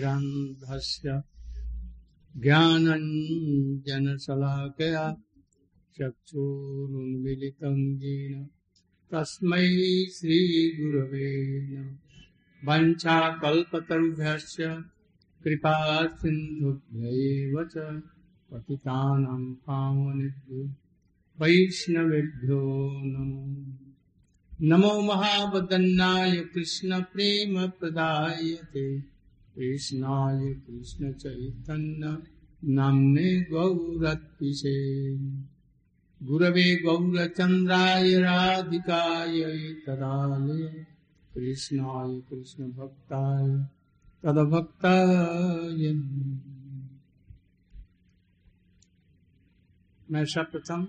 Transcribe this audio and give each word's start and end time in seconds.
ग्रन्थस्य 0.00 1.22
ज्ञानञ्जनशलाकया 2.36 5.16
चक्षुरुन्मिलितं 6.00 7.96
येन। 7.96 8.48
तस्मै 9.12 10.06
श्रीगुरवे 10.06 11.56
वञ्चाकल्पतरुभ्यश्च 12.64 14.84
कृपा 15.44 16.06
सिन्धुभ्यैव 16.06 17.64
च 17.64 18.02
पतितानां 18.52 19.54
पावनेभ्यो 19.54 20.70
वैष्णवेभ्यो 21.40 23.02
नमो। 23.04 23.66
नमो 24.62 25.00
महावदन्नाय 25.00 26.36
कृष्णप्रेमप्रदायते। 26.36 29.15
कृष्णाय 29.56 30.52
कृष्णचैतन्य 30.54 32.16
नाम्ने 32.64 33.28
गौरत्पिषे 33.42 34.76
गुरवे 36.20 36.64
गौरचन्द्राय 36.76 38.14
राधिकाय 38.20 39.40
तदालय 39.86 40.68
कृष्णाय 41.34 42.20
कृष्णभक्ताय 42.20 43.48
तदभक्ताय। 44.22 45.92
मैं 50.10 50.24
सर्वप्रथम 50.24 50.86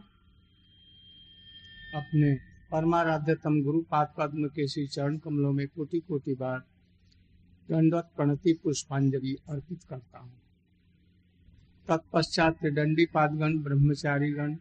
अपने 1.96 2.34
परमाराध्यतम 2.72 3.62
गुरु 3.64 3.82
पाद 3.82 4.14
पद्म 4.18 4.48
के 4.48 4.68
श्री 4.68 4.88
चरण 4.88 5.18
कमलों 5.18 5.54
में 5.54 5.68
कोटि 5.68 6.00
कोटि 6.00 6.34
बार 6.34 6.60
दंडवत 7.70 8.12
प्रणति 8.16 8.54
पुष्पांजलि 8.64 9.36
अर्पित 9.50 9.84
करता 9.84 10.20
हूँ। 10.20 10.32
तत्पश्चात 11.88 12.66
दंडी 12.66 13.06
पादगण 13.06 13.58
ब्रह्मचारी 13.64 14.32
गण 14.32 14.56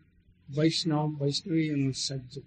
वैष्णव 0.48 1.16
वैष्णवी 1.22 1.68
अनुसज्ज 1.68 2.40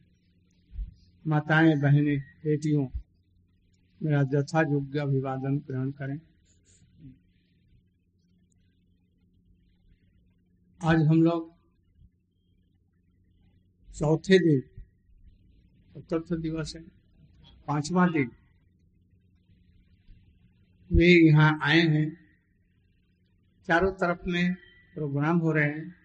माताएँ, 1.27 1.75
बहनें, 1.75 2.19
बेटियों, 2.19 2.87
मेरा 4.01 4.23
जथा 4.23 4.61
योग्य 4.61 4.99
अभिवादन 4.99 5.57
ग्रहण 5.57 5.91
करें। 5.91 6.19
आज 10.79 11.01
हम 11.01 11.21
लोग 11.21 11.53
चौथे 13.93 14.39
दिन, 14.39 14.61
चतुर्थ 15.93 16.33
दिवस 16.33 16.75
है, 16.75 16.81
पांचवा 17.67 18.07
दिन 18.07 18.31
वे 20.93 21.05
यहाँ 21.05 21.59
आए 21.63 21.79
हैं। 21.79 22.17
चारों 23.67 23.91
तरफ़ 23.91 24.19
में 24.27 24.53
प्रोग्राम 24.93 25.37
हो 25.37 25.51
रहे 25.51 25.65
हैं। 25.65 25.95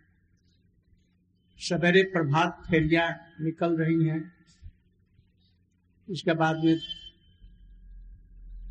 सवेरे 1.58 2.02
प्रभात 2.02 2.62
फेरिया 2.70 3.08
निकल 3.40 3.76
रही 3.76 4.08
हैं। 4.08 4.32
उसके 6.08 6.34
बाद 6.34 6.56
में 6.56 6.78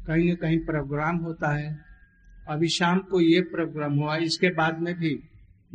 कहीं 0.08 0.31
न 0.31 0.36
कहीं 0.36 0.59
प्रोग्राम 0.59 1.16
होता 1.16 1.56
है। 1.56 1.86
अभी 2.47 2.67
शाम 2.67 3.00
को 3.00 3.22
ये 3.22 3.41
प्रोग्राम 3.41 3.94
हुआ। 3.94 4.16
इसके 4.17 4.50
बाद 4.50 4.80
में 4.80 4.95
भी 4.95 5.23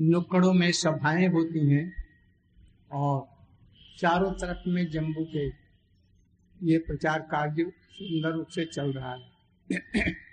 नुक्कड़ों 0.01 0.53
में 0.53 0.73
सभाएँ 0.73 1.29
होती 1.29 1.71
हैं 1.71 1.93
और 2.93 3.29
चारों 3.99 4.33
तरफ़ 4.33 4.69
में 4.69 4.91
जम्बू 4.91 5.25
के 5.25 5.47
ये 6.73 6.79
प्रचार 6.79 7.21
कार्य 7.21 7.73
सुंदर 7.93 8.33
रूप 8.33 8.47
से 8.47 8.65
चल 8.65 8.93
रहा 8.93 9.15
है। 9.15 10.28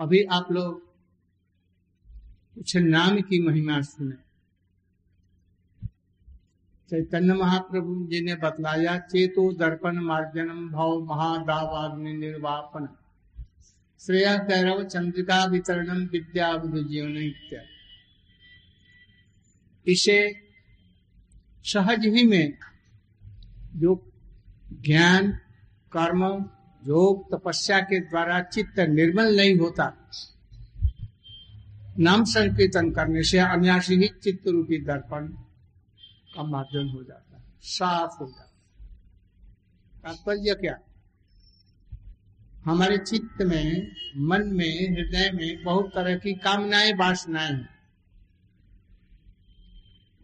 अभी 0.00 0.24
आप 0.24 0.52
लोग 0.52 0.94
कुछ 2.54 2.76
नाम 2.76 3.20
की 3.20 3.46
महिमा 3.46 3.80
सुने। 3.80 4.16
चैतन्य 6.90 7.34
महाप्रभु 7.34 8.06
जी 8.06 8.20
ने 8.20 8.34
बतलाया, 8.34 8.98
चेतो 8.98 9.52
दर्पण 9.52 9.98
मार्जनम 9.98 10.70
भाव 10.70 11.04
महादावाग्नि 11.04 12.12
निर्वापन। 12.12 12.88
श्रेय 14.00 14.38
कैरव 14.38 14.84
चंद्रिका 14.84 15.44
वितरणम 15.44 16.06
विद्या 16.06 16.56
जीवन 16.56 17.16
इत्यादि। 17.16 17.74
इसे 19.92 20.48
सहज 21.64 22.06
ही 22.06 22.26
में 22.26 22.58
जो 23.74 24.12
ज्ञान, 24.72 25.32
कर्म 25.92 26.50
योग 26.86 27.34
तपस्या 27.34 27.80
के 27.80 28.00
द्वारा 28.00 28.40
चित्त 28.42 28.80
निर्मल 28.80 29.36
नहीं 29.36 29.56
होता। 29.56 30.10
नाम 31.98 32.24
संकीर्तन 32.24 32.90
करने 32.90 33.22
से 33.22 33.38
अन्यासी 33.38 33.94
ही 33.94 34.08
चित्त 34.08 34.48
रूपी 34.48 34.84
दर्पण 34.84 35.26
का 36.34 36.42
माध्यम 36.42 36.88
हो 36.88 37.02
जाता 37.02 37.36
है, 37.36 37.44
साफ़ 37.62 38.18
हो 38.20 38.26
जाता 38.26 38.42
है। 38.42 38.88
तात्पर्य 40.02 40.54
क्या? 40.54 40.78
हमारे 42.64 42.98
चित्त 42.98 43.42
में, 43.42 43.92
मन 44.16 44.42
में, 44.42 44.96
हृदय 44.96 45.30
में 45.34 45.64
बहुत 45.64 45.90
तरह 45.94 46.16
की 46.16 46.34
कामनाएँ, 46.34 46.92
वासनाएँ 46.92 47.52
हैं। 47.52 47.74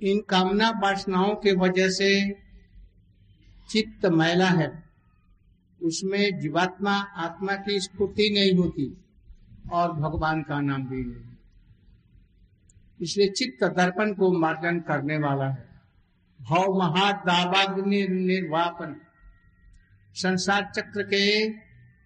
इन 0.02 0.20
कामना, 0.20 0.70
वासनाओं 0.70 1.34
के 1.34 1.52
वजह 1.52 1.90
से 1.90 2.38
चित्त 3.70 4.06
मैला 4.06 4.48
है। 4.48 4.89
उसमें 5.82 6.38
जीवात्मा, 6.38 6.92
आत्मा 6.96 7.54
की 7.54 7.80
स्फूर्ति 7.80 8.30
नहीं 8.30 8.54
होती 8.54 9.04
और 9.72 9.92
भगवान 9.92 10.42
का 10.42 10.60
नाम 10.60 10.86
भी 10.86 11.04
नहीं। 11.04 11.36
इसलिए 13.00 13.28
चित्त 13.28 13.64
दर्पण 13.64 14.12
को 14.12 14.32
मार्जन 14.32 14.80
करने 14.80 15.18
वाला 15.18 15.50
है। 15.50 15.70
भव 16.42 16.78
महादावाग्नि 16.78 18.08
निर्वापन। 18.08 19.00
संसार 20.14 20.72
चक्र 20.76 21.02
के 21.02 21.50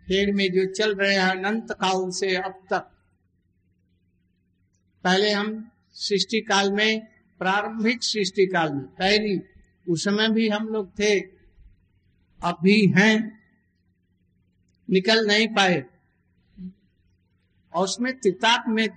फेर 0.07 0.35
में 0.35 0.53
जो 0.53 0.67
चल 0.67 0.95
रहे 0.95 1.15
हैं, 1.15 1.31
अनंत 1.31 1.67
काल 1.71 2.11
से 2.11 2.37
अब 2.37 2.53
तक। 2.71 2.91
पहले 5.05 5.31
हम 5.31 5.71
सृष्टि 5.93 6.41
काल 6.41 6.73
में, 6.73 7.07
प्रारंभिक 7.39 8.03
सृष्टि 8.03 8.47
काल 8.47 8.73
में, 8.73 8.85
पहली, 8.85 9.41
उस 9.89 10.05
समय 10.05 10.29
भी 10.29 10.49
हम 10.49 10.69
लोग 10.69 10.99
थे, 10.99 11.21
अब 12.45 12.59
भी 12.63 12.87
हैं। 12.87 13.44
निकल 14.91 15.27
नहीं 15.27 15.49
पाए। 15.49 15.85
और 17.75 17.85
उसमें 17.85 18.19
तिताप 18.19 18.65
में 18.69 18.89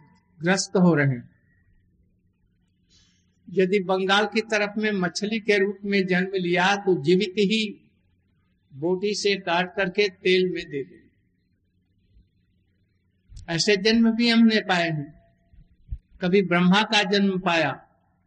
ग्रस्त 0.41 0.77
हो 0.77 0.95
रहे 0.95 1.07
हैं। 1.07 1.29
यदि 3.49 3.79
बंगाल 3.79 4.25
की 4.25 4.41
तरफ़ 4.41 4.79
में 4.79 4.91
मछली 4.91 5.39
के 5.39 5.57
रूप 5.57 5.77
में 5.85 6.07
जन्म 6.07 6.31
लिया 6.35 6.75
तो 6.75 7.03
जीवित 7.03 7.33
ही 7.37 7.91
बोटी 8.73 9.15
से 9.15 9.35
काट 9.35 9.75
करके 9.75 10.09
तेल 10.09 10.49
में 10.49 10.69
दे 10.69 10.83
दे। 10.83 11.07
ऐसे 13.49 13.77
जन्म 13.77 14.11
भी 14.11 14.29
हमने 14.29 14.61
पाए 14.61 14.89
हैं। 14.89 15.17
कभी 16.21 16.41
ब्रह्मा 16.41 16.83
का 16.83 17.03
जन्म 17.03 17.39
पाया, 17.39 17.71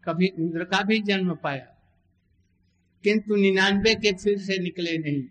कभी 0.04 0.26
इंद्र 0.26 0.64
का 0.64 0.82
भी 0.82 1.00
जन्म 1.00 1.34
पाया। 1.34 1.66
किंतु 3.02 3.36
निन्यानवे 3.36 3.94
के 3.94 4.12
फिर 4.12 4.38
से 4.38 4.58
निकले 4.58 4.98
नहीं। 4.98 5.22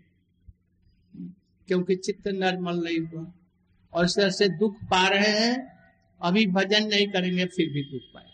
क्योंकि 1.70 1.96
चित्त 1.96 2.28
निर्मल 2.28 2.76
नहीं 2.84 2.98
हुआ। 3.00 3.24
और 3.92 4.04
इस 4.04 4.16
तरह 4.16 4.30
से 4.30 4.48
दुख 4.48 4.76
पा 4.84 5.06
रहे 5.08 5.30
हैं, 5.30 5.54
अभी 6.20 6.46
भजन 6.46 6.86
नहीं 6.86 7.06
करेंगे, 7.08 7.44
फिर 7.46 7.72
भी 7.72 7.82
दुख 7.82 8.02
पाए। 8.14 8.26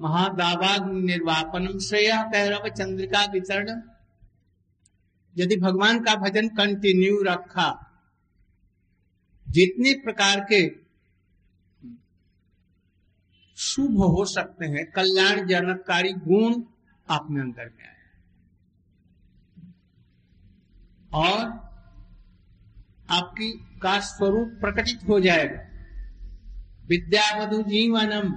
महादावाग 0.00 0.92
निर्वापनम 0.92 1.78
श्रेया 1.78 2.22
कैरव 2.22 2.68
चंद्रिका 2.68 3.24
वितरण। 3.32 3.68
यदि 5.36 5.56
भगवान 5.56 6.00
का 6.04 6.14
भजन 6.14 6.48
कंटिन्यू 6.48 7.22
रखा, 7.22 7.68
जितने 9.48 9.92
प्रकार 9.94 10.46
के 10.52 10.60
शुभ 13.56 13.96
हो 13.98 14.24
सकते 14.24 14.66
हैं 14.66 14.90
कल्याण 14.90 15.46
जनककारी 15.46 16.12
गुण 16.12 16.62
अपने 17.08 17.40
अंदर 17.40 17.64
में 17.78 17.86
आए। 17.88 17.99
और 21.12 21.70
आपकी 23.10 23.78
का 23.82 24.00
स्वरूप 24.00 24.48
प्रकटित 24.48 24.98
हो 25.08 25.20
जाएगा। 25.20 25.70
विद्यावधु 26.86 27.62
जीवनम। 27.62 28.34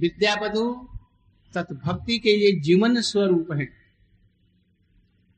विद्यावधु 0.00 0.88
तत्भक्ति 1.54 2.18
के 2.18 2.30
ये 2.30 2.60
जीवन 2.60 3.00
स्वरूप 3.00 3.48
है। 3.52 3.68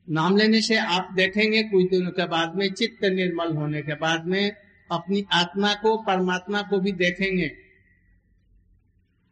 नाम 0.09 0.37
लेने 0.37 0.61
से 0.61 0.75
आप 0.75 1.09
देखेंगे, 1.13 1.63
कुछ 1.63 1.89
दिनों 1.89 2.11
के 2.11 2.27
बाद 2.27 2.55
में 2.55 2.73
चित्त 2.73 3.05
निर्मल 3.05 3.55
होने 3.55 3.81
के 3.81 3.95
बाद 3.95 4.25
में 4.25 4.55
अपनी 4.91 5.25
आत्मा 5.33 5.73
को, 5.73 5.97
परमात्मा 5.97 6.61
को 6.61 6.79
भी 6.79 6.91
देखेंगे। 6.91 7.51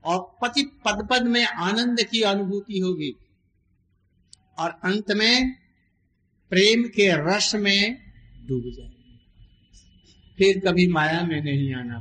और 0.04 0.38
पति 0.42 0.64
पद 0.64 1.08
पद 1.12 1.24
में 1.24 1.46
आनंद 1.46 2.04
की 2.04 2.22
अनुभूति 2.22 2.80
होगी। 2.80 3.16
और 4.60 4.80
अंत 4.84 5.12
में 5.12 5.56
प्रेम 6.50 6.84
के 6.84 7.36
रस 7.36 7.56
में 7.56 7.98
डूब 8.46 8.64
जाए। 8.66 8.90
फिर 10.38 10.60
कभी 10.60 10.88
माया 10.88 11.22
में 11.22 11.42
नहीं 11.42 11.76
आना। 11.76 12.00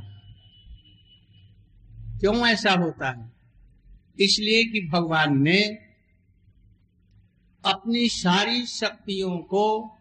क्यों 2.19 2.47
ऐसा 2.47 2.71
होता 2.71 3.11
है? 3.11 3.31
इसलिए 4.19 4.63
कि 4.63 4.87
भगवान 4.87 5.41
ने 5.41 5.63
अपनी 7.65 8.09
सारी 8.09 8.65
शक्तियों 8.65 9.37
को 9.37 9.97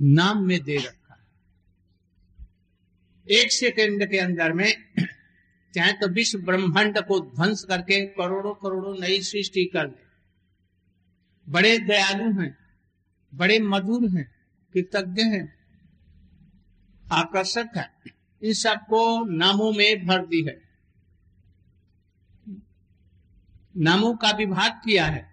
नाम 0.00 0.46
में 0.46 0.62
दे 0.62 0.76
रखा 0.76 1.14
है। 1.14 1.26
एक 3.30 3.52
सेकंड 3.52 4.10
के 4.10 4.18
अंदर 4.18 4.52
में 4.52 4.84
चाहे 5.74 5.92
तो 5.92 6.08
विश्व 6.08 6.38
ब्रह्मांड 6.38 6.98
को 6.98 7.20
ध्वंस 7.20 7.64
करके 7.64 8.06
करोड़ों 8.06 8.54
करोड़ों 8.54 9.00
नई 9.00 9.22
सृष्टि 9.22 9.64
कर 9.64 9.88
दे। 9.88 10.02
बड़े 11.48 11.78
दयालु 11.78 12.40
हैं। 12.40 12.65
बड़े 13.36 13.58
मधुर 13.58 14.10
हैं, 14.10 14.34
कृतज्ञ 14.72 15.22
हैं, 15.22 15.56
आकर्षक 17.12 17.68
है। 17.76 17.94
इन 18.42 18.52
सबको 18.52 19.24
नामों 19.24 19.72
में 19.72 20.06
भर 20.06 20.26
दी 20.26 20.44
है। 20.44 20.60
नामों 23.76 24.16
का 24.16 24.30
विभाग 24.30 24.72
किया 24.72 25.06
है। 25.06 25.30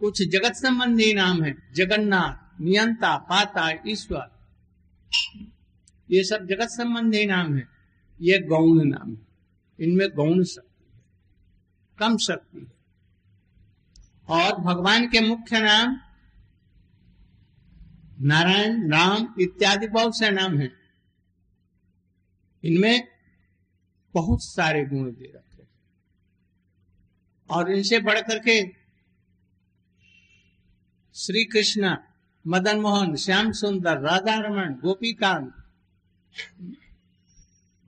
कुछ 0.00 0.22
जगत 0.22 0.52
संबंधी 0.52 1.14
नाम 1.14 1.42
है, 1.42 1.74
जगन्नाथ, 1.74 2.60
नियंता, 2.60 3.16
पाता, 3.16 3.70
ईश्वर। 3.86 4.40
ये 6.10 6.24
सब 6.24 6.46
जगत 6.46 6.66
संबंधी 6.66 7.26
नाम 7.26 7.56
है। 7.56 7.68
ये 8.20 8.38
गौण 8.38 8.84
नाम 8.84 9.10
है। 9.10 9.26
इनमें 9.80 10.08
गौण 10.10 10.44
शक्ति 10.44 10.66
कम 11.98 12.16
शक्ति 12.16 12.58
है। 12.58 12.80
और 14.28 14.58
भगवान 14.60 15.06
के 15.06 15.20
मुख्य 15.20 15.60
नाम 15.60 16.09
नारायण, 18.20 18.92
राम 18.92 19.34
इत्यादि 19.40 19.88
बहुत 19.88 20.18
से 20.18 20.30
नाम 20.30 20.58
हैं। 20.58 20.72
इनमें 22.64 23.08
बहुत 24.14 24.42
सारे 24.42 24.84
गुण 24.84 25.10
दे 25.10 25.32
रखे 25.36 25.66
और 27.50 27.72
इनसे 27.72 27.98
बढ़ 27.98 28.20
करके 28.20 28.80
श्री 31.14 31.44
कृष्ण 31.44 31.96
मदन 32.46 32.80
मोहन 32.80 33.16
श्याम 33.16 33.52
सुंदर 33.52 33.98
राधा 33.98 34.34
रमन 34.34 34.74
गोपीकांत 34.74 35.54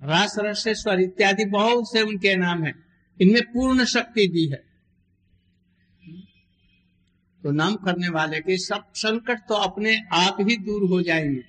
रास 0.03 0.35
रसेश्वर 0.39 1.01
इत्यादि 1.01 1.45
बहुत 1.45 1.93
से 1.93 2.03
उनके 2.03 2.37
नाम 2.37 2.65
हैं। 2.65 2.85
इनमें 3.21 3.43
पूर्ण 3.43 3.85
शक्ति 3.85 4.29
दी 4.29 4.47
है। 4.49 4.72
तो 7.43 7.51
नाम 7.51 7.77
करने 7.77 8.09
वाले 8.09 8.41
के 8.41 8.59
सब 8.59 8.93
संकट 8.95 9.39
तो 9.39 9.55
अपने 9.55 10.01
आप 10.13 10.37
ही 10.41 10.57
दूर 10.57 10.91
हो 10.91 11.03
जाएँगे। 11.03 11.45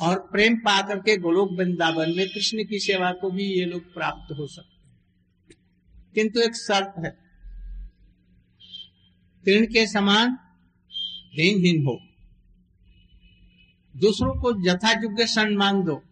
और 0.00 0.18
प्रेम 0.18 0.56
पा 0.56 0.82
करके 0.82 1.16
गोलोक 1.16 1.52
वृंदावन 1.52 2.16
में 2.16 2.28
कृष्ण 2.28 2.64
की 2.64 2.78
सेवा 2.78 3.12
को 3.12 3.30
भी 3.30 3.44
ये 3.44 3.64
लोग 3.64 3.94
प्राप्त 3.94 4.34
हो 4.38 4.46
सकते 4.46 4.88
हैं। 4.88 4.96
किंतु 6.14 6.40
एक 6.40 6.56
शर्त 6.56 6.94
है। 6.98 7.18
तीर्ण 9.44 9.66
के 9.66 9.86
समान 9.86 10.38
दीनहीन 11.36 11.86
हो। 11.86 12.00
दूसरों 13.96 14.34
को 14.34 14.70
यथायोग्य 14.70 15.26
सम्मान 15.26 15.84
दो। 15.84 16.02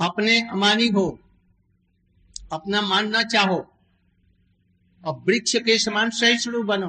अपने 0.00 0.48
अमानी 0.48 0.88
हो। 0.88 1.20
अपना 2.52 2.82
मानना 2.82 3.22
चाहो। 3.22 3.77
और 5.04 5.14
वृक्ष 5.26 5.56
के 5.56 5.78
समान 5.78 6.10
सहिष्णु 6.12 6.62
बनो। 6.62 6.88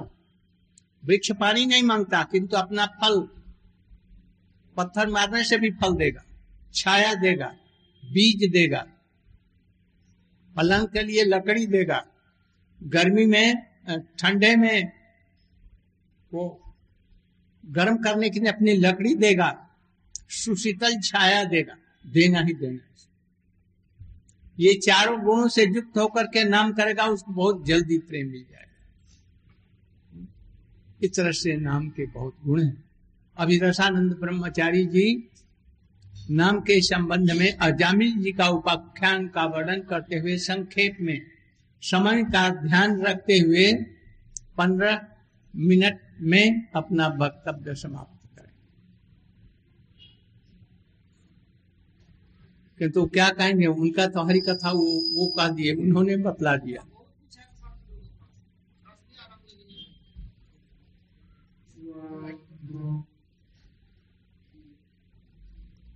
वृक्ष 1.03 1.31
पानी 1.39 1.65
नहीं 1.65 1.83
माँगता, 1.83 2.23
किंतु 2.23 2.57
अपना 2.57 2.85
फल, 3.01 3.19
पत्थर 4.77 5.07
मारने 5.07 5.43
से 5.43 5.57
भी 5.57 5.69
फल 5.71 5.95
देगा, 5.95 6.23
छाया 6.73 7.13
देगा, 7.15 7.47
बीज 8.03 8.49
देगा, 8.51 8.85
पलंग 10.55 10.87
के 10.87 11.03
लिए 11.03 11.23
लकड़ी 11.23 11.65
देगा। 11.67 12.05
गर्मी 12.79 13.25
में 13.25 13.55
ठंडे 14.19 14.55
में 14.55 14.91
वो 16.31 16.43
गर्म 17.63 17.97
करने 17.97 18.29
के 18.29 18.39
लिए 18.39 18.49
अपनी 18.49 18.73
लकड़ी 18.77 19.13
देगा, 19.15 19.49
सुशीतल 20.31 20.99
छाया 21.01 21.43
देगा, 21.45 21.75
देना 22.05 22.39
ही 22.39 22.53
देना। 22.53 22.88
ये 24.59 24.73
चारों 24.73 25.19
गुणों 25.21 25.47
से 25.47 25.65
युक्त 25.65 25.97
होकर 25.97 26.23
के 26.23 26.43
नाम 26.43 26.71
करेगा, 26.71 27.05
उसको 27.05 27.31
बहुत 27.31 27.65
जल्दी 27.65 27.97
प्रेम 27.97 28.27
मिल 28.27 28.41
जाएगा। 28.41 28.65
इस 31.03 31.15
तरह 31.15 31.31
से 31.31 31.55
नाम 31.57 31.89
के 31.89 32.05
बहुत 32.05 32.35
गुण 32.45 32.63
हैं। 32.63 32.83
अभी 33.37 33.59
रसानंद 33.59 34.13
ब्रह्मचारी 34.13 34.85
जी 34.85 35.29
नाम 36.31 36.59
के 36.59 36.81
संबंध 36.81 37.31
में 37.31 37.57
अजामिल 37.57 38.17
जी 38.17 38.31
का 38.31 38.47
उपाख्यान 38.49 39.27
का 39.27 39.45
वर्णन 39.45 39.81
करते 39.81 40.15
हुए 40.15 40.37
संक्षेप 40.37 40.97
में 41.01 41.21
समय 41.83 42.23
का 42.23 42.49
ध्यान 42.49 43.01
रखते 43.01 43.39
हुए 43.39 43.71
पंद्रह 44.57 45.01
मिनट 45.55 45.99
में 46.21 46.67
अपना 46.75 47.07
वक्तव्य 47.07 47.75
समाप्त 47.75 48.18
किंतु 52.79 52.99
तो 52.99 53.07
क्या 53.07 53.29
कहेंगे? 53.29 53.65
उनका 53.65 54.07
तो 54.07 54.23
हरी 54.23 54.39
कथा 54.39 54.71
वो 54.71 55.15
वो 55.15 55.27
कह 55.27 55.47
दिए, 55.47 55.73
उन्होंने 55.75 56.17
बतला 56.17 56.55
दिया। 56.57 56.85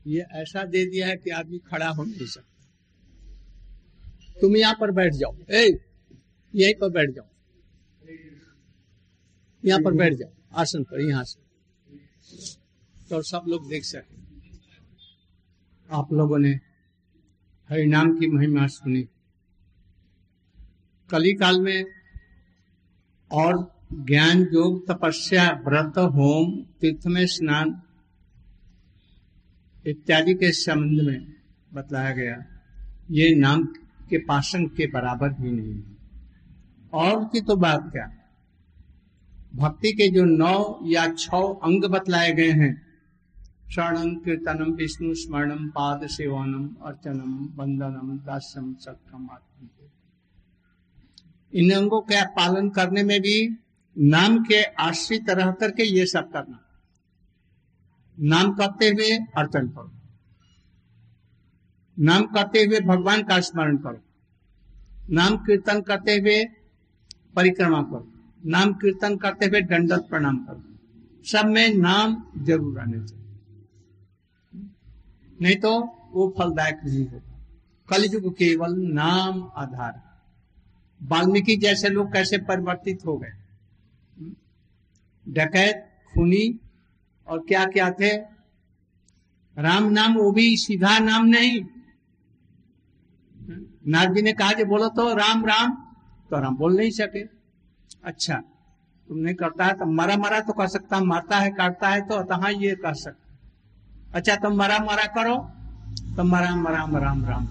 ये 0.08 0.26
ऐसा 0.32 0.64
दे 0.64 0.86
दिया 0.86 1.08
है 1.08 1.18
कि 1.18 1.30
आदमी 1.30 1.58
खड़ा 1.58 1.90
हो 1.90 2.04
नहीं 2.04 2.28
सकता। 2.28 2.50
तुम 4.42 4.56
यहाँ 4.58 4.78
पर 4.82 4.92
बैठ 4.92 5.14
जाओ। 5.14 5.36
ए, 5.52 5.80
यहीं 6.56 6.74
पर 6.74 6.90
बैठ 6.90 7.10
जाओ। 7.10 7.28
यहाँ 9.66 9.80
पर 9.82 9.94
बैठ 9.94 10.14
जाओ। 10.14 10.60
आसन 10.62 10.84
पर, 10.84 11.02
यहाँ 11.02 11.24
से। 11.24 11.42
तो 13.10 13.22
सब 13.22 13.44
लोग 13.48 13.70
देख 13.70 13.84
सके 13.84 14.22
आप 15.90 16.14
लोगों 16.14 16.38
ने 16.40 16.73
हरिनाम 17.74 18.18
की 18.18 18.28
महिमा 18.28 18.68
सुनी। 18.68 19.02
कली 21.10 21.34
काल 21.34 21.62
में 21.62 21.86
और 23.32 23.80
ज्ञान 23.94 24.42
योग 24.42 24.88
तपस्या, 24.88 25.64
व्रत, 25.68 25.98
होम, 25.98 26.66
तीर्थ 26.82 27.08
में 27.08 27.28
स्नान 27.28 27.82
इत्यादि 29.86 30.34
के 30.34 30.52
संबंध 30.52 31.02
में 31.02 31.34
बतलाया 31.74 32.12
गया। 32.12 32.46
ये 33.12 33.36
नाम 33.36 33.64
के 34.10 34.18
पासन 34.18 34.66
के 34.66 34.88
बराबर 34.88 35.32
ही 35.32 35.52
नहीं 35.52 35.76
है। 35.76 35.98
और 36.94 37.26
की 37.26 37.42
तो 37.42 37.56
बात 37.56 37.90
क्या? 37.92 38.14
भक्ति 39.56 39.92
के 39.92 40.12
जो 40.12 40.26
नौ 40.26 40.80
या 40.84 41.14
छ 41.14 41.30
अंग 41.36 41.84
बतलाए 41.84 42.32
गए 42.32 42.52
हैं 42.52 42.83
शरणम 43.76 44.14
कीर्तनम 44.16 44.72
विष्णु 44.72 45.14
स्मरणम 45.14 45.68
पाद 45.70 46.06
सेवनम 46.08 46.66
अर्चनम 46.86 47.32
वंदनम 47.56 48.18
दास्यम 48.18 48.74
सक्षम 48.80 49.28
इन 51.54 51.72
अंगों 51.72 52.02
का 52.02 52.24
पालन 52.36 52.70
करने 52.70 53.04
में 53.04 53.20
भी 53.22 53.38
नाम 53.96 54.38
के 54.44 54.62
आश्रित 54.82 55.30
रह 55.30 55.52
करके 55.52 55.84
ये 55.84 56.06
सब 56.06 56.32
करना। 56.32 56.60
नाम 58.18 58.52
करते 58.54 58.88
हुए 58.88 59.10
अर्चन 59.38 59.68
करो। 59.68 59.92
नाम 61.98 62.26
करते 62.26 62.64
हुए 62.64 62.80
भगवान 62.80 63.24
का 63.24 63.40
स्मरण 63.40 63.78
करो। 63.78 64.02
नाम 65.10 65.38
कीर्तन 65.38 65.82
करते 65.82 66.18
हुए 66.18 66.44
परिक्रमा 67.36 67.82
करो। 67.82 68.12
नाम 68.46 68.74
कीर्तन 68.74 69.18
करते 69.18 69.46
हुए 69.46 69.62
दंडत 69.62 70.08
प्रणाम 70.10 70.38
करो। 70.38 70.64
सब 71.26 71.46
में 71.46 71.74
नाम 71.74 72.16
ज़रूर 72.38 72.80
आने 72.80 73.00
चाहिए। 73.08 73.23
नहीं 75.42 75.56
तो 75.56 75.72
वो 76.12 76.34
फलदायक 76.38 76.80
नहीं 76.86 77.06
होगा। 77.08 77.32
कलयुग 77.90 78.34
केवल 78.34 78.76
नाम 78.94 79.44
आधार। 79.56 80.02
वाल्मीकि 81.02 81.56
जैसे 81.56 81.90
लोग 81.90 82.14
कैसे 82.14 82.38
परिवर्तित 82.38 83.06
हो 83.06 83.18
गए? 83.18 83.34
डकैत, 85.28 85.90
खूनी 86.14 86.60
और 87.28 87.40
क्या 87.40 87.66
क्या 87.66 87.90
थे? 87.92 88.16
राम 89.58 89.84
नाम, 89.84 90.16
वो 90.16 90.32
भी 90.32 90.58
सीधा 90.58 90.98
नाम 91.00 91.26
नहीं। 91.26 91.62
नारजी 93.88 94.22
ने 94.22 94.34
कहा 94.34 94.52
कि 94.52 94.64
बोलो 94.64 94.88
तो 94.90 95.14
राम 95.16 95.46
राम 95.46 95.72
तो 96.30 96.40
राम 96.40 96.56
बोल 96.56 96.78
नहीं 96.78 96.92
सके। 96.92 97.24
अच्छा 98.04 98.36
तुम 99.10 99.18
नहीं 99.18 99.36
करता 99.36 99.66
है 99.66 99.74
तो 99.74 99.86
मरा 99.86 100.16
मरा 100.18 100.40
तो 100.40 100.54
कर 100.54 100.68
सकता 100.68 101.00
मारता 101.04 101.38
है, 101.38 101.52
काटता 101.52 101.90
है 101.90 102.02
तो 102.02 102.16
अतः 102.16 102.48
ये 102.62 102.76
कर 102.76 102.94
सकता 102.94 103.23
अच्छा 104.14 104.36
तुम 104.36 104.56
मरा 104.56 104.78
मरा 104.82 105.06
करो। 105.16 105.36
तो 106.16 106.24
मरा 106.24 106.56
मरा 106.56 106.86
राम 107.00 107.26
राम 107.26 107.46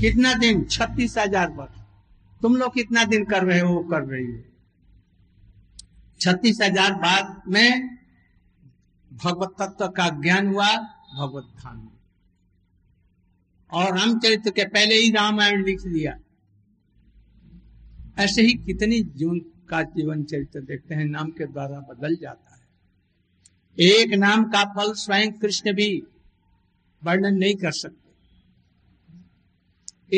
कितना 0.00 0.32
दिन? 0.34 0.64
छत्तीस 0.66 1.16
हज़ार 1.18 1.50
वर्ष। 1.52 1.78
तुम 2.40 2.56
लोग 2.56 2.74
कितना 2.74 3.04
दिन 3.06 3.24
कर 3.24 3.44
रहे 3.44 3.60
हो 3.60 3.78
कर 3.90 4.02
रही 4.04 4.26
हो। 4.26 4.42
छत्तीस 6.20 6.58
हज़ार 6.62 6.92
बाद 6.96 7.42
में 7.48 7.98
भगवत 9.10 9.54
तत्व 9.60 9.86
का 9.88 10.08
ज्ञान 10.20 10.46
हुआ, 10.46 10.70
भगवत 11.16 11.52
धाम 11.58 11.88
और 13.72 13.96
रामचरित्र 13.98 14.50
के 14.50 14.64
पहले 14.66 14.94
ही 14.94 15.10
रामायण 15.10 15.64
लिख 15.64 15.84
लिया। 15.86 16.14
ऐसे 18.18 18.42
ही 18.42 18.54
कितनी 18.56 19.00
जीवन 19.00 19.38
का 19.68 19.82
जीवन 19.90 20.22
चरित्र 20.24 20.60
देखते 20.62 20.94
हैं, 20.94 21.04
नाम 21.06 21.30
के 21.30 21.46
द्वारा 21.46 21.78
बदल 21.90 22.16
जाता 22.16 22.49
एक 23.80 24.14
नाम 24.14 24.44
का 24.44 24.64
फल 24.64 24.92
स्वयं 24.92 25.32
कृष्ण 25.32 25.72
भी 25.72 26.02
वर्णन 27.04 27.34
नहीं 27.34 27.54
कर 27.54 27.72
सकते। 27.72 28.10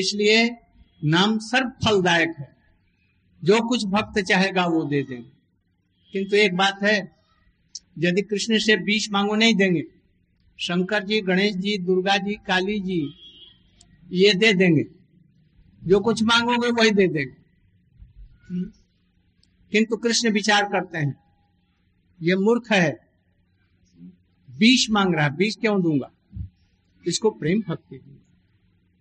इसलिए 0.00 0.56
नाम 1.04 1.38
सर्व 1.38 1.68
फलदायक 1.68 2.34
है। 2.38 2.56
जो 3.44 3.68
कुछ 3.68 3.84
भक्त 3.84 4.20
चाहेगा 4.20 4.66
वो 4.66 4.84
दे 4.84 5.02
देंगे। 5.02 5.32
किंतु 6.12 6.36
एक 6.36 6.56
बात 6.56 6.82
है, 6.82 7.16
यदि 7.98 8.22
कृष्ण 8.22 8.58
से 8.58 8.76
बीस 8.76 9.08
मांगो 9.12 9.34
नहीं 9.34 9.54
देंगे, 9.54 9.82
शंकर 10.58 11.04
जी, 11.04 11.20
गणेश 11.20 11.54
जी, 11.54 11.78
दुर्गा 11.78 12.16
जी, 12.16 12.34
काली 12.34 12.80
जी, 12.80 13.14
ये 14.10 14.34
दे 14.34 14.52
देंगे। 14.52 14.84
जो 15.84 16.00
कुछ 16.00 16.22
मांगोगे 16.22 16.70
वही 16.70 16.90
दे 16.90 17.08
देंगे। 17.08 17.36
किंतु 19.70 19.96
कृष्ण 19.96 20.30
विचार 20.30 20.64
करते 20.64 20.98
हैं, 20.98 21.20
ये 22.22 22.36
मूर्ख 22.36 22.72
है। 22.72 23.11
बीस 24.62 24.86
मांग 24.90 25.14
रहा 25.14 25.24
है, 25.24 25.36
बीस 25.36 25.56
क्यों 25.60 25.80
दूँगा? 25.82 26.10
इसको 27.04 27.30
प्रेम 27.30 27.60
भक्ति 27.68 27.96
दूँगा। 27.96 28.20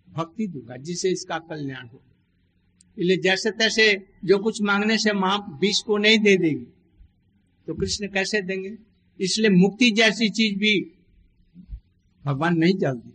भक्ति 0.08 0.46
दूँगा 0.46 0.76
जिसे 0.76 1.10
इसका 1.10 1.38
कल्याण 1.40 1.86
हो। 1.88 2.00
इसलिए 2.98 3.16
जैसे 3.16 3.50
तैसे 3.50 3.84
जो 4.24 4.38
कुछ 4.38 4.60
मांगने 4.62 4.96
से 4.98 5.12
माँ 5.12 5.36
बीस 5.60 5.82
को 5.86 5.96
नहीं 5.98 6.18
दे 6.18 6.36
देगी 6.36 6.66
तो 7.66 7.74
कृष्ण 7.74 8.08
कैसे 8.08 8.40
देंगे? 8.42 8.76
इसलिए 9.20 9.50
मुक्ति 9.50 9.90
जैसी 9.90 10.28
चीज़ 10.30 10.58
भी 10.58 10.74
भगवान 12.24 12.56
नहीं 12.56 12.74
जल्दी 12.78 13.12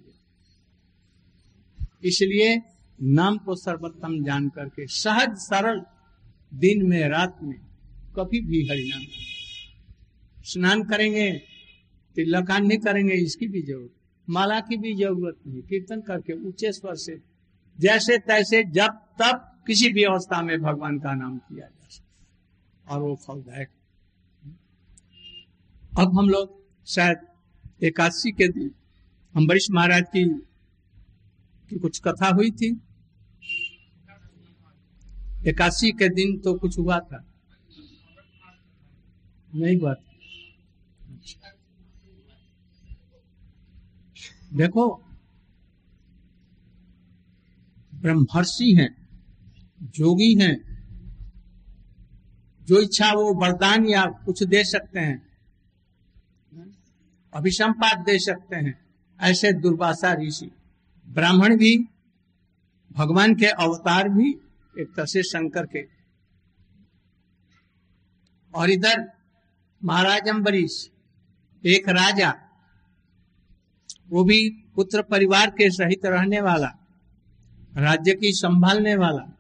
इसलिए 2.03 2.55
नाम 2.99 3.37
को 3.37 3.55
सर्वोत्तम 3.55 4.23
जान 4.23 4.47
करके 4.49 4.85
सहज 4.87 5.35
सरल 5.39 5.81
दिन 6.53 6.85
में 6.87 7.07
रात 7.09 7.37
में 7.43 7.57
कभी 8.17 8.39
भी 8.41 8.59
हरिनाम 8.67 9.03
स्नान 10.45 10.83
करेंगे 10.83 11.29
तिलकान 12.17 12.65
नहीं 12.65 12.77
करेंगे, 12.79 13.13
इसकी 13.15 13.47
भी 13.47 13.61
ज़रूरत 13.61 13.91
माला 14.27 14.59
की 14.59 14.77
भी 14.77 14.93
ज़रूरत 14.95 15.37
नहीं, 15.47 15.61
कीर्तन 15.63 16.01
करके 16.01 16.33
ऊँचे 16.47 16.71
स्वर 16.71 16.95
से, 16.97 17.19
जैसे 17.79 18.17
तैसे 18.19 18.63
जब 18.71 18.97
तब 19.21 19.43
किसी 19.67 19.91
भी 19.93 20.03
अवस्था 20.03 20.41
में 20.41 20.57
भगवान 20.61 20.97
का 20.99 21.13
नाम 21.15 21.37
किया 21.39 21.67
जा 21.67 21.87
सकता 21.89 22.93
और 22.93 23.01
वो 23.01 23.15
फलदायक 23.27 23.69
अब 25.91 26.17
हम 26.17 26.29
लोग 26.29 26.59
शायद 26.87 27.17
एकादशी 27.83 28.31
के 28.31 28.47
दिन 28.49 28.71
अम्बरीश 29.35 29.67
महाराज 29.71 30.03
की 30.07 30.25
की 31.71 31.79
कुछ 31.79 31.99
कथा 31.99 32.27
हुई 32.29 32.51
थी। 32.51 32.69
एकादशी 35.49 35.91
के 35.91 36.09
दिन 36.09 36.37
तो 36.39 36.53
कुछ 36.59 36.77
हुआ 36.79 36.99
था। 36.99 37.23
नहीं 39.51 39.77
हुआ 39.79 39.93
था। 39.93 40.16
देखो, 44.53 45.03
ब्रह्मर्षि 47.95 48.75
हैं, 48.79 49.09
जोगी 49.83 50.33
हैं, 50.35 50.67
जो 52.63 52.81
इच्छा 52.81 53.11
वो 53.11 53.33
वरदान 53.33 53.85
या 53.85 54.05
कुछ 54.05 54.43
दे 54.43 54.63
सकते 54.63 54.99
हैं 54.99 55.27
अभिसंपात 57.33 57.97
दे 57.97 58.19
सकते 58.19 58.55
हैं, 58.55 58.85
ऐसे 59.21 59.53
दुर्वासा 59.53 60.13
ऋषि। 60.13 60.51
ब्राह्मण 61.09 61.57
भी, 61.57 61.77
भगवान 62.91 63.35
के 63.35 63.45
अवतार 63.45 64.09
भी 64.09 64.31
एक 64.79 64.93
तरह 64.95 65.05
से 65.05 65.23
शंकर 65.23 65.65
के। 65.65 65.87
और 68.53 68.69
इधर 68.69 69.11
महाराज 69.83 70.29
अम्बरीश 70.29 70.91
एक 71.65 71.89
राजा 71.89 72.46
वो 74.09 74.23
भी 74.23 74.49
पुत्र 74.49 75.01
परिवार 75.01 75.49
के 75.49 75.69
सहित 75.69 76.05
रहने 76.05 76.41
वाला, 76.41 76.67
राज्य 77.77 78.13
की 78.13 78.31
संभालने 78.31 78.95
वाला। 78.95 79.33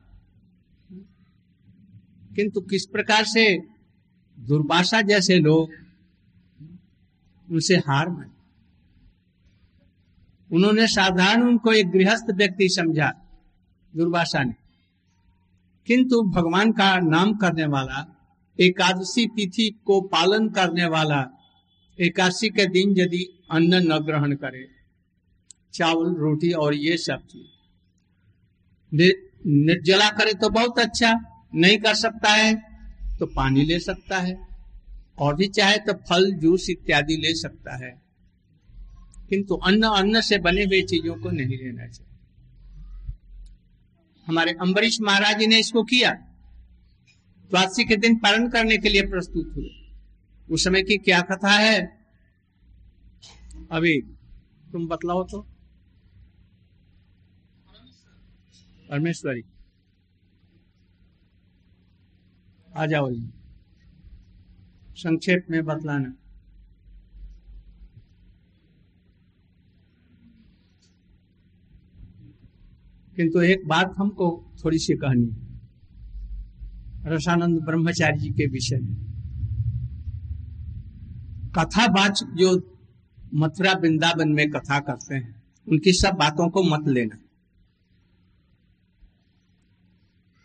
किंतु 2.35 2.61
किस 2.61 2.85
प्रकार 2.85 3.25
से 3.25 3.57
दुर्भाषा 4.39 5.01
जैसे 5.01 5.39
लोग 5.39 5.69
उनसे 7.51 7.75
हार 7.75 8.09
मान? 8.09 8.31
उन्होंने 10.51 10.87
साधारण 10.87 11.43
उनको 11.43 11.71
एक 11.71 11.89
गृहस्थ 11.89 12.25
व्यक्ति 12.31 12.69
समझा, 12.69 13.13
दुर्भाषा 13.95 14.43
ने। 14.43 14.55
किंतु 15.87 16.21
भगवान 16.21 16.71
का 16.71 16.99
नाम 16.99 17.33
करने 17.33 17.65
वाला, 17.65 18.13
एकादशी 18.59 19.27
तिथि 19.27 19.79
को 19.85 20.01
पालन 20.01 20.49
करने 20.49 20.85
वाला, 20.85 21.31
एकादशी 21.99 22.49
के 22.49 22.65
दिन 22.65 22.89
यदि 22.97 23.36
अन्न 23.51 23.75
न 23.75 23.97
ग्रहण 23.97 24.35
करे। 24.35 24.67
चावल, 25.73 26.13
रोटी 26.15 26.51
और 26.51 26.75
ये 26.75 26.97
सब 26.97 27.25
चीज़। 27.25 27.53
निर्जला 29.47 30.09
करे 30.09 30.33
तो 30.33 30.49
बहुत 30.49 30.79
अच्छा 30.79 31.13
नहीं 31.55 31.77
कर 31.77 31.93
सकता 31.95 32.29
है 32.29 32.55
तो 33.19 33.25
पानी 33.25 33.63
ले 33.63 33.79
सकता 33.79 34.19
है, 34.19 34.47
और 35.19 35.35
भी 35.35 35.47
चाहे 35.47 35.77
तो 35.77 35.93
फल, 35.93 36.31
जूस 36.31 36.69
इत्यादि 36.69 37.17
ले 37.17 37.33
सकता 37.33 37.85
है। 37.85 38.01
किंतु 39.29 39.55
अन्न 39.55 39.83
अन्न 39.83 40.21
से 40.21 40.37
बने 40.37 40.63
हुए 40.63 40.81
चीज़ों 40.81 41.15
को 41.15 41.31
नहीं 41.31 41.47
लेना 41.47 41.87
चाहिए। 41.87 42.13
हमारे 44.27 44.51
अम्बरीश 44.51 45.01
महाराज 45.01 45.43
ने 45.43 45.59
इसको 45.59 45.83
किया। 45.83 46.11
द्वादशी 47.49 47.85
के 47.85 47.95
दिन 47.95 48.15
पालन 48.15 48.49
करने 48.49 48.77
के 48.77 48.89
लिए 48.89 49.01
प्रस्तुत 49.01 49.53
हुए। 49.55 49.69
उस 50.51 50.63
समय 50.63 50.81
की 50.81 50.97
क्या 50.97 51.21
कथा 51.21 51.51
है? 51.51 51.96
अभी 53.71 54.01
तुम 54.71 54.87
बतलाओ 54.87 55.23
तो। 55.23 55.41
परमेश्वरी। 58.89 59.41
आ 62.77 62.85
जाओ। 62.85 63.11
जी 63.11 63.29
संक्षेप 64.89 65.47
में 65.49 65.65
बतलाना। 65.65 66.09
किंतु 73.15 73.41
एक 73.41 73.67
बात 73.67 73.93
हमको 73.97 74.53
थोड़ी 74.65 74.79
सी 74.79 74.93
कहनी 74.93 75.27
है। 75.27 75.47
रसानंद 77.15 77.61
ब्रह्मचारी 77.61 78.19
जी 78.19 78.29
के 78.29 78.47
विषय 78.47 78.77
में। 78.77 79.07
कथावाच 81.57 82.23
जो 82.23 82.76
मथुरा 83.33 83.73
वृंदावन 83.73 84.29
में 84.29 84.49
कथा 84.49 84.79
करते 84.79 85.15
हैं। 85.15 85.43
उनकी 85.69 85.93
सब 85.93 86.11
बातों 86.13 86.49
को 86.49 86.63
मत 86.63 86.87
लेना। 86.87 87.17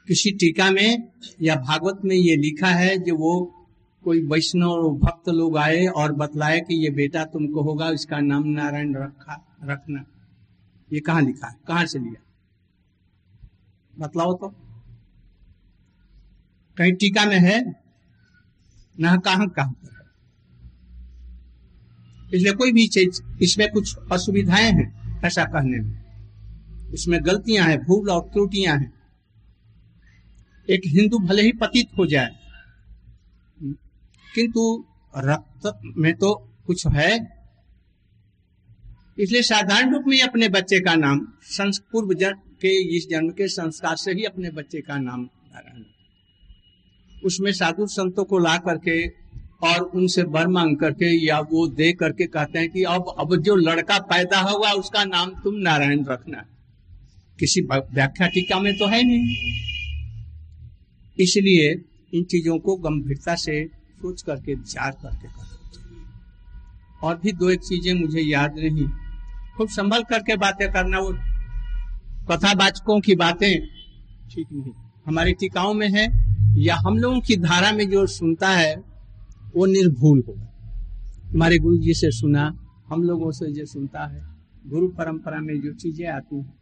किसी 0.09 0.31
टीका 0.31 0.71
में 0.71 1.09
या 1.43 1.57
भागवत 1.57 2.01
में 2.05 2.17
ये 2.17 2.37
लिखा 2.37 2.69
है 2.69 2.99
जो 2.99 3.17
वो 3.17 3.59
कोई 4.05 4.27
वैष्णव 4.27 4.99
भक्त 5.03 5.29
लोग 5.29 5.57
आए 5.57 5.87
और 5.87 6.13
बतलाए 6.13 6.61
कि 6.61 6.85
ये 6.85 6.91
बेटा 6.91 7.25
तुमको 7.25 7.63
होगा, 7.63 7.91
इसका 7.91 8.21
नाम 8.21 8.43
नारायण 8.47 8.95
रखा, 8.97 9.57
रखना। 9.65 10.05
ये 10.93 11.01
कहाँ 11.01 11.23
लिखा 11.23 11.49
है? 11.49 11.55
कहाँ 11.69 11.87
से 11.87 11.99
लिया? 11.99 12.23
बतलाओ 13.99 14.35
तो। 14.35 14.49
कहीं 16.77 16.93
टीका 16.93 17.27
में 17.27 17.39
है? 17.39 17.83
न 19.01 19.19
कहा 19.19 19.73
इसलिए 22.33 22.53
कोई 22.53 22.73
भी 22.73 22.87
चीज़, 22.89 23.21
इसमें 23.43 23.71
कुछ 23.71 23.97
असुविधाएँ 24.13 24.71
हैं 24.73 25.21
ऐसा 25.25 25.45
कहने 25.45 25.81
में। 25.81 26.93
इसमें 26.95 27.19
गलतियाँ 27.25 27.67
हैं, 27.67 27.79
भूल 27.79 28.11
और 28.11 28.23
त्रुटियाँ 28.23 28.77
हैं। 28.79 28.93
एक 30.69 30.83
हिंदू 30.87 31.19
भले 31.19 31.43
ही 31.43 31.53
पतित 31.53 31.89
हो 31.99 32.07
जाए, 32.07 32.31
किंतु 34.27 34.63
रक्त 35.15 35.73
में 35.97 36.15
तो 36.15 36.35
कुछ 36.67 36.87
है। 36.87 37.11
इसलिए 39.19 39.43
साधारण 39.43 39.93
रूप 39.93 40.05
में 40.07 40.21
अपने 40.23 40.49
बच्चे 40.49 40.81
का 40.81 40.95
नाम 40.95 41.19
पूर्व 41.61 42.13
जन्म 42.15 42.39
के, 42.63 42.97
इस 42.97 43.09
जन्म 43.09 43.31
के 43.31 43.49
संस्कार 43.51 43.97
से 43.97 44.13
ही 44.13 44.25
अपने 44.25 44.51
बच्चे 44.51 44.81
का 44.81 44.99
नाम 44.99 45.29
उसमें 47.23 47.53
साधु 47.53 47.87
संतों 47.87 48.25
को 48.25 48.39
ला 48.39 48.57
करके 48.59 48.95
और 49.63 49.81
उनसे 49.95 50.23
वर 50.29 50.47
मांग 50.49 50.77
करके 50.77 51.11
या 51.27 51.39
वो 51.51 51.67
दे 51.71 51.93
करके 51.93 52.27
कहते 52.27 52.59
हैं 52.59 52.69
कि 52.71 52.83
अब 52.85 53.15
अब 53.19 53.37
जो 53.39 53.55
लड़का 53.57 53.99
पैदा 54.07 54.41
हुआ 54.41 54.71
उसका 54.73 55.05
नाम 55.05 55.31
तुम 55.45 55.55
नारायण 55.61 56.05
रखना। 56.07 56.45
किसी 57.39 57.61
व्याख्या 57.61 58.27
टीका 58.29 58.59
में 58.61 58.73
तो 58.79 58.87
है 58.87 59.03
नहीं। 59.03 59.37
इसलिए 61.19 61.71
इन 62.13 62.25
चीज़ों 62.25 62.59
को 62.59 62.77
गंभीरता 62.79 63.35
से 63.37 63.65
सोच 64.03 64.23
करके 64.23 64.55
विचार 64.55 64.91
करके 65.03 65.29
करना 65.29 65.49
और 67.03 67.19
भी 67.19 67.33
दो 67.33 67.51
एक 67.51 67.61
चीज़ें 67.61 67.95
मुझे 67.95 68.21
याद 68.21 68.59
नहीं। 68.59 68.89
खूब 69.57 69.69
संभल 69.69 70.03
करके 70.03 70.37
बातें 70.37 70.71
करना 70.73 70.99
वो 70.99 71.13
कथावाचकों 72.31 73.01
की 73.01 73.15
बातें 73.17 73.51
ठीक 74.31 74.47
नहीं। 74.53 74.73
हमारी 75.07 75.33
टीकाओं 75.33 75.75
में 75.75 75.89
है 75.89 76.07
या 76.59 76.77
हम 76.77 76.99
लोगों 76.99 77.21
की 77.21 77.37
धारा 77.39 77.73
में 77.73 77.89
जो 77.91 78.07
सुनता 78.09 78.49
है 78.49 78.75
वो 79.57 79.67
निर्भूल 79.67 80.23
होगा 80.29 80.49
हमारे 81.33 81.59
गुरु 81.59 81.79
जी 81.79 81.95
से 81.95 82.11
सुना, 82.11 82.59
हम 82.89 83.03
लोगों 83.03 83.31
से 83.31 83.53
जो 83.53 83.67
सुनता 83.67 84.07
है, 84.07 84.25
गुरु 84.67 84.89
परंपरा 84.89 85.41
में 85.41 85.61
जो 85.61 85.73
चीज़ें 85.75 86.07
आती 86.09 86.37
हैं, 86.37 86.55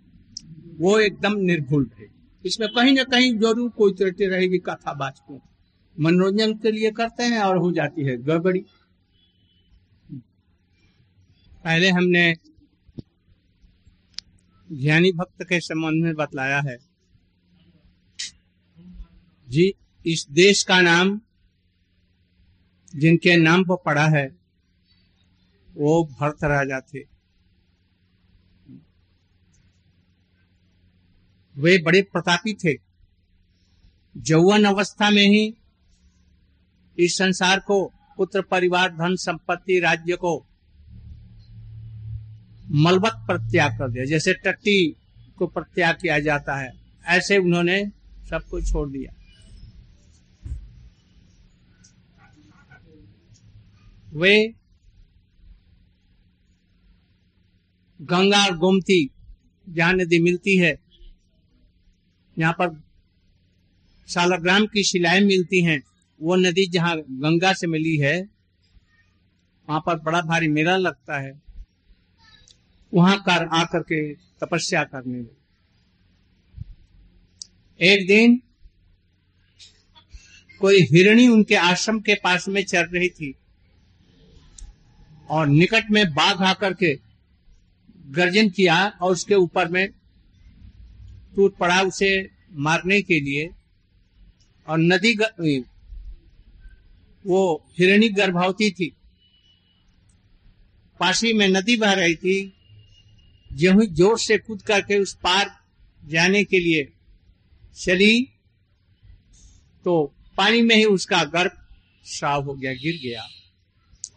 वो 0.78 0.98
एकदम 0.98 1.36
निर्भुल 1.36 1.90
है 1.98 2.06
इसमें 2.44 2.68
कहीं 2.68 2.94
ना 2.94 3.02
कहीं 3.04 3.38
ज़रूर 3.38 3.70
कोई 3.70 3.92
त्रुटि 3.92 4.26
रहेगी, 4.26 4.58
कथा 4.58 4.74
कथावाचकों 4.74 5.38
मनोरंजन 6.00 6.52
के 6.54 6.70
लिए 6.70 6.90
करते 6.90 7.22
हैं 7.22 7.40
और 7.40 7.56
हो 7.56 7.72
जाती 7.72 8.04
है 8.04 8.16
गड़बड़ी। 8.16 8.60
पहले 11.64 11.88
हमने 11.88 12.34
ज्ञानी 14.72 15.12
भक्त 15.12 15.42
के 15.42 15.60
संबंध 15.60 16.04
में 16.04 16.14
बतलाया 16.14 16.60
है। 16.60 16.78
जी, 19.48 19.74
इस 20.06 20.26
देश 20.30 20.62
का 20.62 20.80
नाम 20.80 21.20
जिनके 22.96 23.36
नाम 23.36 23.64
पर 23.64 23.76
पड़ा 23.76 24.08
है, 24.08 24.36
वो 25.74 26.04
भरत 26.04 26.44
राजा 26.44 26.80
थे। 26.80 26.98
वे 31.58 31.78
बड़े 31.78 32.02
प्रतापी 32.02 32.54
थे। 32.54 32.78
जौवन 34.16 34.64
अवस्था 34.64 35.10
में 35.10 35.26
ही 35.26 35.56
इस 36.98 37.18
संसार 37.18 37.60
को, 37.60 37.92
पुत्र 38.16 38.42
परिवार, 38.42 38.90
धन 38.90 39.16
संपत्ति, 39.16 39.80
राज्य 39.80 40.16
को 40.16 40.46
मलबत 42.70 43.12
प्रत्याग 43.14 43.78
कर 43.78 43.90
दिया। 43.90 44.04
जैसे 44.04 44.34
टट्टी 44.34 44.96
को 45.38 45.46
प्रत्याग 45.46 45.94
किया 45.94 46.18
जाता 46.18 46.54
है, 46.54 46.72
ऐसे 47.04 47.38
उन्होंने 47.38 47.86
सब 48.30 48.42
कुछ 48.50 48.72
छोड़ 48.72 48.88
दिया। 48.88 49.19
वे 54.12 54.54
गंगा 58.00 58.44
और 58.44 58.56
गोमती 58.56 59.10
जहाँ 59.66 59.92
नदी 59.92 60.18
मिलती 60.22 60.56
है, 60.58 60.78
यहाँ 62.36 62.52
पर 62.52 62.70
सालग्राम 64.08 64.66
की 64.66 64.82
शिलाएँ 64.84 65.20
मिलती 65.20 65.62
हैं। 65.64 65.80
वो 66.20 66.36
नदी 66.36 66.66
जहाँ 66.66 66.96
गंगा 66.98 67.52
से 67.52 67.66
मिली 67.66 67.96
है, 67.96 68.20
वहाँ 69.68 69.80
पर 69.80 69.96
बड़ा 69.96 70.20
भारी 70.20 70.48
मेला 70.48 70.76
लगता 70.76 71.20
है। 71.20 71.32
वहाँ 72.92 73.16
कर 73.18 73.46
आकर 73.52 73.82
के 73.82 74.00
तपस्या 74.14 74.82
करने 74.84 75.18
लगे 75.18 75.38
एक 77.80 78.06
दिन 78.08 78.40
कोई 80.60 80.80
हिरणी 80.82 81.28
उनके 81.28 81.54
आश्रम 81.54 82.00
के 82.00 82.14
पास 82.14 82.48
में 82.48 82.62
चल 82.64 82.84
रही 82.84 83.08
थी। 83.08 83.34
और 85.30 85.46
निकट 85.48 85.90
में 85.90 86.04
बाघ 86.14 86.42
आकर 86.42 86.72
के 86.74 86.94
गर्जन 88.10 88.48
किया 88.50 88.76
और 89.02 89.12
उसके 89.12 89.34
ऊपर 89.36 89.68
में 89.68 89.86
टूट 91.36 91.56
पड़ा 91.56 91.80
उसे 91.82 92.10
मारने 92.58 93.00
के 93.02 93.20
लिए 93.20 93.48
और 94.68 94.78
नदी 94.78 95.12
वो 97.24 97.40
हिरणी 97.78 98.08
गर्भवती 98.10 98.70
थी। 98.70 98.92
पासी 101.00 101.32
में 101.32 101.48
नदी 101.48 101.76
बह 101.76 101.92
रही 101.92 102.14
थी। 102.14 102.36
जो 103.50 103.84
ज़ोर 103.86 104.18
से 104.18 104.38
कूद 104.38 104.62
करके 104.62 104.98
उस 104.98 105.14
पार 105.14 105.50
जाने 106.02 106.42
के 106.44 106.58
लिए 106.58 106.88
चली 107.76 108.22
तो 109.84 110.02
पानी 110.38 110.60
में 110.62 110.74
ही 110.76 110.84
उसका 110.86 111.22
गर्भ 111.26 111.56
श्राव 112.06 112.44
हो 112.44 112.54
गया, 112.54 112.72
गिर 112.74 112.98
गया। 113.02 113.26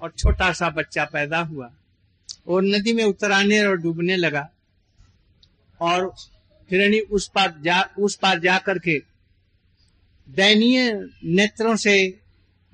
और 0.03 0.11
छोटा 0.11 0.53
सा 0.53 0.69
बच्चा 0.69 1.05
पैदा 1.05 1.39
हुआ। 1.39 1.73
और 2.47 2.63
नदी 2.63 2.93
में 2.93 3.03
उतराने 3.03 3.65
और 3.65 3.77
डूबने 3.77 4.15
लगा। 4.15 4.49
और 5.81 6.15
हिरणी 6.71 6.99
उस 6.99 7.27
पार 7.27 7.61
जा, 7.61 7.81
उस 7.99 8.15
पार 8.15 8.39
जा 8.39 8.57
करके 8.57 9.01
दयनीय 10.29 11.09
नेत्रों 11.23 11.75
से 11.75 12.21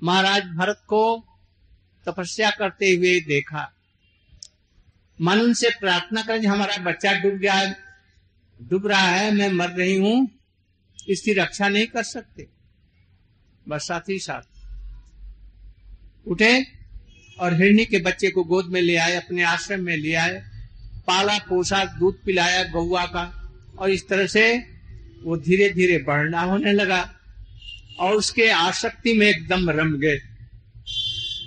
महाराज 0.02 0.44
भरत 0.44 0.82
को 0.86 1.24
तपस्या 2.06 2.50
करते 2.50 2.90
हुए 2.90 3.20
देखा। 3.20 3.72
मन 5.20 5.40
उनसे 5.40 5.70
प्रार्थना 5.80 6.22
करें 6.22 6.46
हमारा 6.46 6.76
बच्चा 6.76 7.12
डूब 7.12 7.34
गया, 7.34 7.74
डूब 8.62 8.86
रहा 8.86 9.08
है, 9.08 9.32
मैं 9.34 9.52
मर 9.52 9.70
रही 9.70 9.96
हूँ, 9.96 10.28
इसकी 11.08 11.32
रक्षा 11.32 11.68
नहीं 11.68 11.86
कर 11.86 12.02
सकते। 12.02 12.46
बस 13.68 13.82
साथ 13.82 14.00
ही 14.00 14.18
साथ 14.18 14.42
उठे 16.26 16.79
और 17.40 17.62
हिरणी 17.62 17.84
के 17.84 17.98
बच्चे 17.98 18.30
को 18.30 18.44
गोद 18.44 18.66
में 18.66 18.80
ले 18.80 18.96
आए, 18.96 19.14
अपने 19.14 19.42
आश्रम 19.42 19.80
में 19.80 19.96
ले 19.96 20.14
आए। 20.14 20.42
पाला 21.06 21.38
पोसा 21.38 21.84
दूध 21.84 22.24
पिलाया 22.24 22.64
गौआ 22.64 23.04
का। 23.04 23.36
और 23.78 23.90
इस 23.90 24.08
तरह 24.08 24.26
से 24.26 24.58
वो 25.22 25.36
धीरे 25.36 25.70
धीरे 25.70 25.98
बढ़ना 25.98 26.40
होने 26.40 26.72
लगा 26.72 27.14
और 27.98 28.14
उसके 28.14 28.50
आसक्ति 28.50 29.12
में 29.12 29.26
एकदम 29.26 29.70
रम 29.70 29.98
गए। 29.98 30.18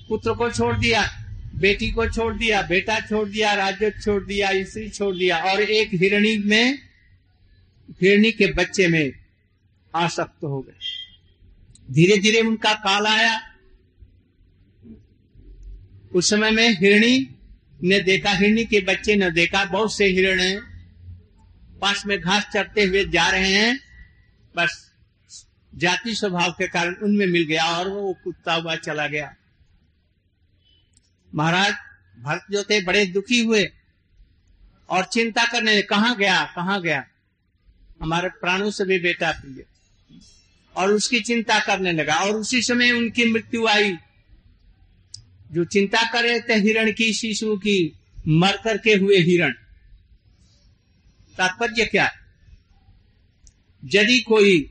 पुत्र 0.10 0.34
को 0.34 0.52
छोड़ 0.52 0.78
दिया, 0.78 1.26
बेटी 1.56 1.92
को 1.92 2.10
छोड़ 2.10 2.34
दिया, 2.34 2.62
बेटा 2.62 3.00
छोड़ 3.00 3.30
दिया, 3.30 3.54
राज्य 3.54 3.92
छोड़ 3.92 4.24
दिया 4.24 4.64
स्त्री 4.64 4.90
छोड़ 4.90 5.16
दिया 5.16 5.38
और 5.38 5.62
एक 5.62 5.90
हिरणी 5.94 6.38
में, 6.38 6.80
हिरणी 8.02 8.32
के 8.32 8.48
बच्चे 8.48 8.88
में 8.88 9.12
आसक्त 9.96 10.44
हो 10.44 10.62
गए। 10.62 10.80
धीरे 11.92 12.18
धीरे 12.18 12.42
उनका 12.42 12.74
काल 12.74 13.08
आया। 13.08 13.53
उस 16.14 16.30
समय 16.30 16.52
में 16.52 16.70
हिरणी 16.70 17.30
ने 17.84 18.00
देखा, 18.00 18.32
हिरणी 18.32 18.66
के 18.66 18.82
बच्चे 18.82 19.16
ने 19.16 19.32
देखा, 19.32 19.66
बहुत 19.66 19.96
से 19.96 20.06
हिरण 20.06 20.62
पास 21.82 22.06
में 22.06 22.20
घास 22.22 22.46
चरते 22.54 22.84
हुए 22.84 23.06
जा 23.06 23.30
रहे 23.30 23.54
हैं। 23.54 23.80
बस 24.56 24.92
जाति 25.76 26.16
स्वभाव 26.16 26.52
के 26.52 26.68
कारण 26.68 26.96
उनमें 26.96 27.26
मिल 27.28 27.44
गया 27.44 27.66
और 27.66 27.90
वो 27.90 28.18
कुत्ता 28.24 28.54
हुआ 28.54 28.76
चला 28.76 29.08
गया। 29.08 29.36
महाराज, 31.36 31.74
भरत 32.20 32.46
जो 32.52 32.64
थे, 32.64 32.82
बड़े 32.84 33.06
दुखी 33.06 33.40
हुए 33.40 33.72
और 34.90 35.06
चिंता 35.06 35.46
करने 35.46 35.82
कहा 35.82 36.14
गया 36.14 36.44
कहा 36.56 36.80
गया? 36.80 37.06
हमारे 38.02 38.30
प्राणों 38.30 38.72
से 38.72 38.86
भी 38.86 39.00
बेटा 39.00 39.32
प्रिय 39.32 39.66
और 40.76 40.94
उसकी 40.94 41.20
चिंता 41.20 41.60
करने 41.60 41.92
लगा 41.92 42.16
और 42.16 42.36
उसी 42.36 42.62
समय 42.62 42.92
उनकी 42.92 43.32
मृत्यु 43.32 43.68
आई। 43.68 43.98
जो 45.54 45.64
चिंता 45.66 46.12
कर 46.12 46.24
रहे 46.24 46.40
थे 46.40 46.54
हिरण 46.54 46.92
की, 46.92 47.14
शिशु 47.14 47.56
की, 47.58 48.00
मर 48.28 48.58
करके 48.64 48.94
हुए 48.94 49.18
हिरण। 49.18 49.52
तात्पर्य 51.38 51.86
क्या 51.86 52.12
यदि 53.84 54.20
कोई 54.22 54.70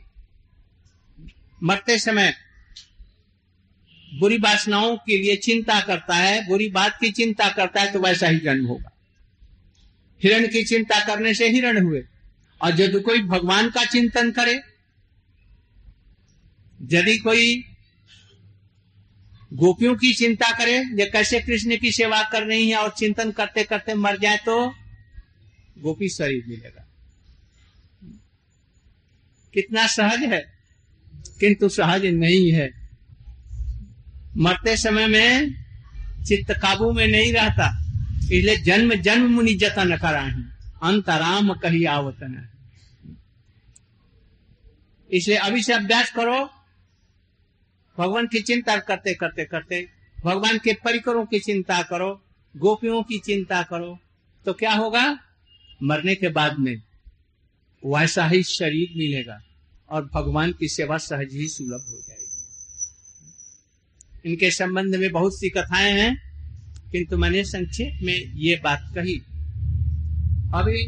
मरते 1.62 1.98
समय 1.98 2.34
बुरी 4.14 4.36
वासनाओं 4.36 4.96
के 4.96 5.18
लिए 5.18 5.36
चिंता 5.36 5.80
करता 5.80 6.14
है, 6.14 6.46
बुरी 6.48 6.68
बात 6.70 6.98
की 7.00 7.10
चिंता 7.10 7.48
करता 7.48 7.80
है 7.80 7.92
तो 7.92 8.00
वैसा 8.00 8.28
ही 8.28 8.38
जन्म 8.38 8.66
होगा। 8.66 8.90
हिरण 10.22 10.46
की 10.46 10.62
चिंता 10.64 11.04
करने 11.06 11.34
से 11.34 11.48
हिरण 11.48 11.82
हुए। 11.84 12.02
और 12.60 12.80
यदि 12.80 13.00
कोई 13.00 13.22
भगवान 13.22 13.70
का 13.70 13.84
चिंतन 13.84 14.30
करे, 14.30 14.60
यदि 16.90 17.18
कोई 17.18 17.64
गोपियों 19.52 19.94
की 19.94 20.12
चिंता 20.14 20.50
करे, 20.58 20.76
या 20.94 21.06
कैसे 21.06 21.40
कृष्ण 21.40 21.76
की 21.76 21.90
सेवा 21.92 22.22
कर 22.22 22.42
रही 22.42 22.68
है 22.70 22.76
और 22.76 22.90
चिंतन 22.98 23.30
करते 23.30 23.64
करते 23.64 23.94
मर 23.96 24.16
जाए 24.18 24.36
तो 24.36 24.54
गोपी 25.78 26.08
शरीर 26.08 26.44
मिलेगा। 26.48 26.84
कितना 29.54 29.86
सहज 29.86 30.22
है, 30.24 30.40
किंतु 31.40 31.68
सहज 31.68 32.06
नहीं 32.06 32.52
है। 32.52 32.68
मरते 34.36 34.76
समय 34.76 35.06
में 35.06 35.54
चित्त 36.24 36.52
काबू 36.52 36.90
में 36.92 37.06
नहीं 37.06 37.32
रहता, 37.32 37.68
इसलिए 38.24 38.56
जन्म 38.62 38.94
जन्म 39.02 39.30
मुनि 39.30 39.54
जतन 39.54 39.96
करा 39.96 40.22
अंतराम 40.82 41.52
कही 41.54 41.84
आवतन 41.86 42.34
है। 42.34 42.50
इसलिए 45.10 45.36
अभी 45.38 45.62
से 45.62 45.72
अभ्यास 45.72 46.10
करो 46.10 46.38
भगवान 47.98 48.26
की 48.26 48.40
चिंता 48.42 48.76
करते 48.78 49.14
करते 49.14 49.44
करते, 49.44 49.88
भगवान 50.24 50.58
के 50.58 50.72
परिकरों 50.74 51.24
की 51.26 51.38
चिंता 51.38 51.82
करो, 51.82 52.22
गोपियों 52.54 53.02
की 53.02 53.18
चिंता 53.18 53.62
करो 53.62 53.98
तो 54.46 54.52
क्या 54.52 54.72
होगा? 54.72 55.18
मरने 55.82 56.14
के 56.14 56.28
बाद 56.28 56.58
में 56.58 56.76
वैसा 57.82 58.26
ही 58.26 58.42
शरीर 58.42 58.88
मिलेगा 58.96 59.38
और 59.88 60.04
भगवान 60.14 60.52
की 60.52 60.68
सेवा 60.68 60.96
सहज 60.98 61.32
ही 61.32 61.48
सुलभ 61.48 61.84
हो 61.88 61.96
जाएगी। 61.98 62.20
इनके 64.30 64.50
संबंध 64.50 64.96
में 64.96 65.10
बहुत 65.12 65.38
सी 65.38 65.48
कथाएँ 65.50 65.92
हैं, 65.92 66.16
किंतु 66.92 67.16
मैंने 67.16 67.44
संक्षेप 67.44 67.98
में 68.02 68.32
ये 68.36 68.60
बात 68.64 68.92
कही। 68.94 69.16
अभी 70.54 70.84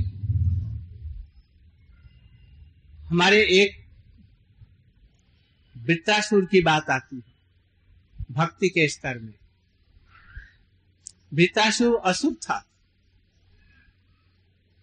हमारे 3.07 3.41
एक 3.53 3.84
वृत्तासुर 5.85 6.45
की 6.45 6.61
बात 6.61 6.91
आती 6.91 7.17
है, 7.17 7.35
भक्ति 8.31 8.69
के 8.69 8.89
स्तर 8.89 9.19
में। 9.19 9.35
वृत्तासुर 11.35 12.01
असुर 12.05 12.35
था। 12.35 12.67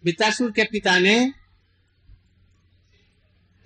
वृत्तासुर 0.04 0.50
के 0.50 0.64
पिता 0.64 0.98
ने 0.98 1.32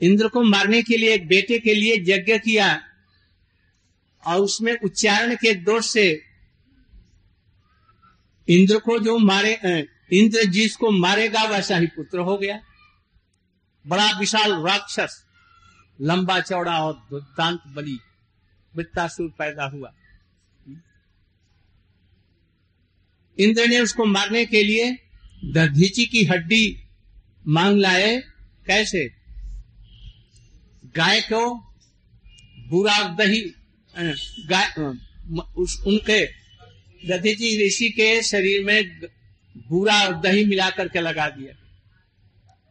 इंद्र 0.02 0.28
को 0.28 0.42
मारने 0.42 0.82
के 0.82 0.96
लिए, 0.96 1.14
एक 1.14 1.26
बेटे 1.26 1.58
के 1.58 1.74
लिए 1.74 1.94
यज्ञ 2.08 2.38
किया 2.38 2.82
और 4.26 4.40
उसमें 4.40 4.76
उच्चारण 4.84 5.34
के 5.34 5.54
दोष 5.54 5.90
से 5.90 6.22
इंद्र 8.48 8.78
को 8.78 8.98
जो 8.98 9.18
मारे 9.18 9.54
इंद्र 10.12 10.44
जिसको 10.44 10.90
मारेगा 10.90 11.44
वैसा 11.44 11.76
ही 11.76 11.86
पुत्र 11.86 12.18
हो 12.18 12.36
गया। 12.38 12.60
बड़ा 13.86 14.18
विशाल 14.18 14.52
राक्षस। 14.66 15.25
लंबा 16.00 16.40
चौड़ा 16.40 16.78
और 16.78 17.06
दुर्दांत 17.10 17.60
बली 17.66 17.98
वृत्तासुर 18.76 19.28
पैदा 19.38 19.64
हुआ। 19.64 19.92
इंद्र 23.38 23.66
ने 23.66 23.80
उसको 23.80 24.04
मारने 24.04 24.44
के 24.46 24.62
लिए 24.62 24.90
दधीची 25.44 26.06
की 26.06 26.24
हड्डी 26.24 26.88
मांग 27.48 27.78
लाए। 27.78 28.16
कैसे? 28.66 29.08
गाय 30.96 31.20
को 31.20 31.56
बुरा 32.68 33.02
दही 33.08 33.40
गाय 34.46 34.72
उस, 35.56 35.82
उनके 35.86 36.26
दधीची 37.08 37.66
ऋषि 37.66 37.88
के 37.90 38.22
शरीर 38.22 38.64
में 38.64 39.00
बुरा 39.68 40.08
दही 40.10 40.44
मिला 40.44 40.70
करके 40.70 41.00
लगा 41.00 41.28
दिया। 41.28 41.54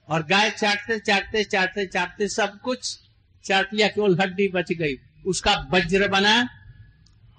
और 0.09 0.25
गाय 0.25 0.51
चाटते 0.51 0.99
चाटते 0.99 1.43
चाटते 1.43 1.85
चाटते 1.85 2.27
सब 2.27 2.59
कुछ 2.61 2.99
चाट 3.45 3.73
लिया 3.73 3.87
केवल 3.87 4.17
हड्डी 4.21 4.47
बच 4.47 4.71
गई। 4.71 4.95
उसका 5.25 5.67
वज्र 5.73 6.07
बना 6.07 6.49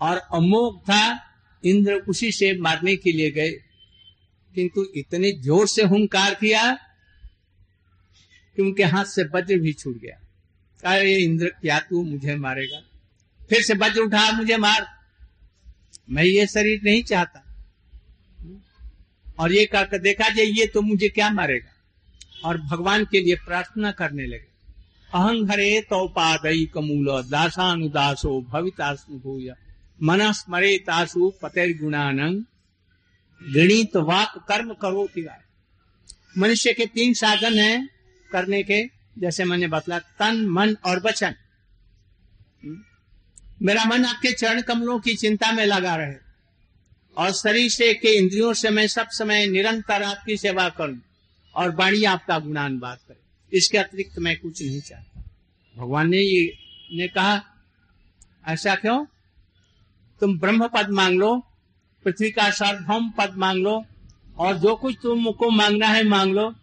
और 0.01 0.17
अमोघ 0.17 0.83
था। 0.83 1.27
इंद्र 1.65 1.95
उसी 1.95 2.33
से 2.33 2.59
मारने 2.59 2.97
के 2.97 3.13
लिए 3.13 3.31
गए। 3.31 3.51
किंतु 4.55 4.87
इतने 4.97 5.33
ज़ोर 5.33 5.69
से 5.69 5.83
हुंकार 5.83 6.35
किया 6.35 6.73
कि 8.57 8.63
उनके 8.63 8.85
हाथ 8.85 9.05
से 9.05 9.25
वज्र 9.25 9.59
भी 9.59 9.73
छूट 9.73 10.01
गया। 10.01 10.21
अरे 10.91 11.17
इंद्र, 11.17 11.49
क्या 11.49 11.79
तू 11.79 12.03
मुझे 12.03 12.37
मारेगा? 12.37 12.83
फिर 13.49 13.63
से 13.63 13.75
वज्र 13.75 14.01
उठा, 14.01 14.33
मुझे 14.33 14.57
मार। 14.57 14.87
मैं 16.11 16.25
ये 16.25 16.47
शरीर 16.47 16.81
नहीं 16.85 17.03
चाहता। 17.03 17.43
और 19.39 19.53
ये 19.53 19.67
कहकर 19.67 19.99
देखा 19.99 20.29
जाए 20.29 20.45
ये 20.45 20.67
तो 20.67 20.83
मुझे 20.83 21.09
क्या 21.09 21.31
मारेगा? 21.31 21.73
और 22.45 22.61
भगवान 22.61 23.05
के 23.05 23.21
लिए 23.21 23.35
प्रार्थना 23.35 23.91
करने 23.91 24.27
लगे। 24.27 24.56
अहंघरे 25.15 25.81
तौपादई 25.81 26.67
कमूल 26.67 27.23
दासानुदासो 27.23 28.41
भवितासु 28.41 29.19
भूय। 29.19 29.53
मन 30.03 30.33
स्मरे 30.33 30.79
तासु 30.79 31.33
पते 31.43 31.75
गुणानंग 31.75 32.43
गणित 33.55 33.97
वाक 33.97 34.45
कर्म 34.49 34.75
करो 34.75 35.09
मनुष्य 36.39 36.73
के 36.73 36.87
तीन 36.87 37.15
साधन 37.15 37.59
हैं 37.59 37.89
करने 38.33 38.63
के, 38.63 38.87
जैसे 39.19 39.45
मैंने 39.45 39.67
बतला, 39.67 39.99
तन, 39.99 40.47
मन 40.47 40.77
और 40.85 41.01
वचन। 41.01 41.35
मेरा 43.63 43.85
मन 43.85 44.05
आपके 44.05 44.33
चरण 44.33 44.61
कमलों 44.61 44.99
की 44.99 45.15
चिंता 45.15 45.53
में 45.53 45.67
लगा 45.67 45.97
रहे। 45.97 46.15
और 47.17 47.33
शरीर 47.33 47.71
से 47.71 47.95
के 47.95 48.09
इंद्रियों 48.09 48.53
से 48.53 48.71
मैं 48.71 48.87
सब 48.87 49.09
समय 49.09 49.47
निरंतर 49.47 50.03
आपकी 50.03 50.37
सेवा 50.37 50.69
करूँ 50.69 51.01
और 51.55 51.75
वाणी 51.75 52.05
आपका 52.05 52.39
गुणान 52.39 52.79
बात 52.79 52.99
करे। 53.09 53.26
इसके 53.57 53.79
अतिरिक्त 53.79 54.19
मैं 54.19 54.41
कुछ 54.41 54.63
नहीं 54.63 54.81
चाहता। 54.81 55.25
भगवान 55.77 56.11
ने 56.11 56.19
ये, 56.19 56.59
ने 56.93 57.09
कहा, 57.09 57.43
ऐसा 58.49 58.75
क्यों? 58.75 59.07
तुम 60.21 60.39
ब्रह्म 60.39 60.69
पद 60.69 60.91
मांग 60.91 61.19
लो, 61.19 61.47
पृथ्वी 62.05 62.31
का 62.31 62.51
सार्वभौम 62.51 63.11
पद 63.11 63.35
मांग 63.37 63.59
लो, 63.59 63.85
और 64.39 64.57
जो 64.57 64.77
कुछ 64.77 64.97
तुमको 65.03 65.51
मांगना 65.51 65.87
है 65.87 66.05
मांग 66.05 66.33
लो। 66.33 66.55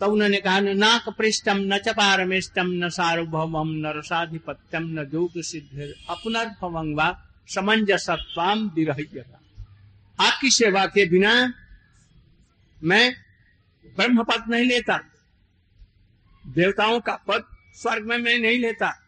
तो 0.00 0.06
उन्होंने 0.06 0.36
कहा, 0.36 0.60
न 0.60 0.78
नाक 0.78 1.08
पृष्ठम, 1.08 1.56
न 1.56 1.78
च 1.78 1.88
पारमेष्टम 1.88 2.66
न 2.66 2.88
सार्वभौम 2.88 3.68
न 3.68 3.86
रसाधिपत्यम, 3.86 5.00
न 5.00 5.04
जोग 5.04 5.32
सिद्ध 5.36 5.94
अपनर्भवंगा 6.10 7.28
समंजसत्वाम 7.48 8.68
आपकी 10.20 10.50
सेवा 10.50 10.86
के 10.86 11.08
बिना 11.08 11.52
मैं 12.82 13.14
ब्रह्म 13.96 14.22
पद 14.22 14.44
नहीं 14.48 14.64
लेता। 14.64 15.11
देवताओं 16.46 17.00
का 17.00 17.14
पद 17.14 17.44
स्वर्ग 17.74 18.04
में 18.04 18.18
मैं 18.18 18.38
नहीं 18.38 18.58
लेता। 18.58 18.98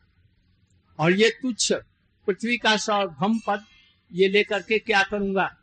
और 0.99 1.13
ये 1.13 1.31
तुच्छ 1.31 1.73
पृथ्वी 2.27 2.57
का 2.57 2.77
सार्वभौम 2.77 3.39
पद, 3.39 3.65
ये 4.13 4.29
लेकर 4.29 4.63
के 4.63 4.79
क्या 4.79 5.03
करूँगा? 5.03 5.57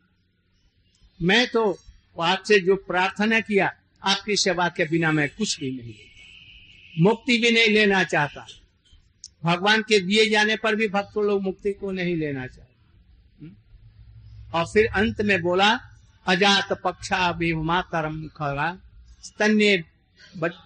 मैं 1.22 1.48
तो 1.48 1.80
आपसे 2.22 2.60
जो 2.60 2.76
प्रार्थना 2.76 3.40
किया, 3.40 3.74
आपकी 4.04 4.36
सेवा 4.36 4.70
के 4.70 4.86
बिना 4.86 5.12
मैं 5.12 5.30
कुछ 5.30 5.60
भी 5.60 5.72
नहीं 5.72 5.94
मुक्ति 7.00 7.38
भी 7.38 7.52
नहीं 7.52 7.70
लेना 7.70 8.04
चाहता। 8.04 8.48
भगवान 9.44 9.82
के 9.82 10.00
दिए 10.00 10.30
जाने 10.30 10.56
पर 10.56 10.76
भी 10.76 10.88
भक्त 10.88 11.18
लोग 11.18 11.42
मुक्ति 11.42 11.74
को 11.74 11.92
नहीं 11.92 12.16
लेना 12.16 12.48
चाहते। 12.48 12.76
हम्म? 13.42 13.56
और 14.54 14.66
फिर 14.66 14.86
अंत 14.86 15.22
में 15.22 15.42
बोला, 15.42 15.80
अजात 16.26 16.82
पक्षा 16.84 17.32
भी 17.32 17.54
मातरम 17.54 18.28
खरा, 18.28 18.78
स्तन्य 19.24 19.86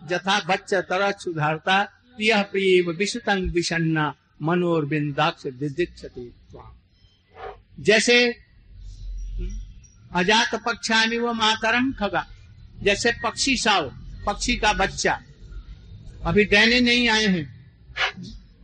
जथा 0.10 0.39
बच्च 0.39 0.74
तरह 0.74 1.12
सुधारता 1.12 1.84
प्रिय 1.84 2.44
प्रिय 2.44 2.82
विषतंग 2.82 3.52
विषन्ना 3.52 4.15
मनोरबिंदाक्ष 4.41 5.48
दिदीक्षते 5.48 6.30
जैसे 7.80 8.46
अजात 10.13 10.56
पक्षामी 10.56 11.18
वो 11.18 11.34
मातरम 11.34 11.94
खगा। 11.94 12.28
जैसे 12.84 13.12
पक्षी 13.12 13.58
साव 13.58 13.89
पक्षी 14.26 14.56
का 14.56 14.74
बच्चा। 14.74 15.22
अभी 16.26 16.46
डहने 16.46 16.80
नहीं 16.80 17.10
आए 17.10 17.26
हैं। 17.26 17.65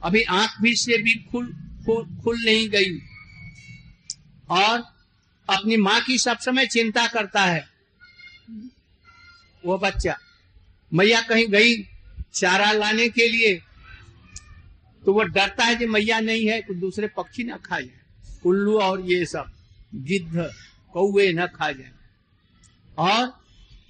अभी 0.04 0.22
आँख 0.22 0.62
भी 0.62 0.76
से 0.76 0.98
भी 1.02 1.14
खुल 1.14 1.46
खुल, 1.86 2.18
खुल 2.24 2.38
नहीं 2.46 2.70
गई। 2.70 3.00
और 4.50 4.80
अपनी 5.50 5.78
माँ 5.78 6.02
की 6.02 6.18
सब 6.18 6.38
समय 6.38 6.68
चिंता 6.68 7.08
करता 7.08 7.42
है। 7.42 7.68
वो 9.66 9.78
बच्चा। 9.78 10.18
मैया 10.92 11.22
कहीं 11.22 11.48
गई 11.48 11.76
चारा 12.34 12.72
लाने 12.72 13.08
के 13.10 13.28
लिए 13.28 13.54
तो 15.04 15.14
वो 15.14 15.24
डरता 15.26 15.64
है 15.64 15.76
कि 15.76 15.86
मैया 15.86 16.20
नहीं 16.20 16.46
है 16.48 16.62
तो 16.62 16.74
दूसरे 16.74 17.08
पक्षी 17.08 17.44
ना 17.44 17.58
खा 17.58 17.80
जाए। 17.80 18.00
उल्लू 18.46 18.78
और 18.80 19.02
ये 19.02 19.26
सब, 19.26 19.52
गिद्ध 19.96 20.50
कौए 20.94 21.32
न 21.32 21.46
खा 21.48 21.72
जाए। 21.72 21.92
और 22.98 23.26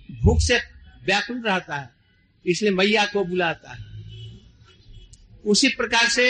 भूख 0.10 0.42
से 0.42 0.58
व्याकुल 1.06 1.42
रहता 1.42 1.76
है, 1.76 1.90
इसलिए 2.46 2.72
मैया 2.72 3.06
को 3.06 3.24
बुलाता 3.26 3.72
है। 3.72 3.86
उसी 5.46 5.70
प्रकार 5.70 6.08
से 6.10 6.26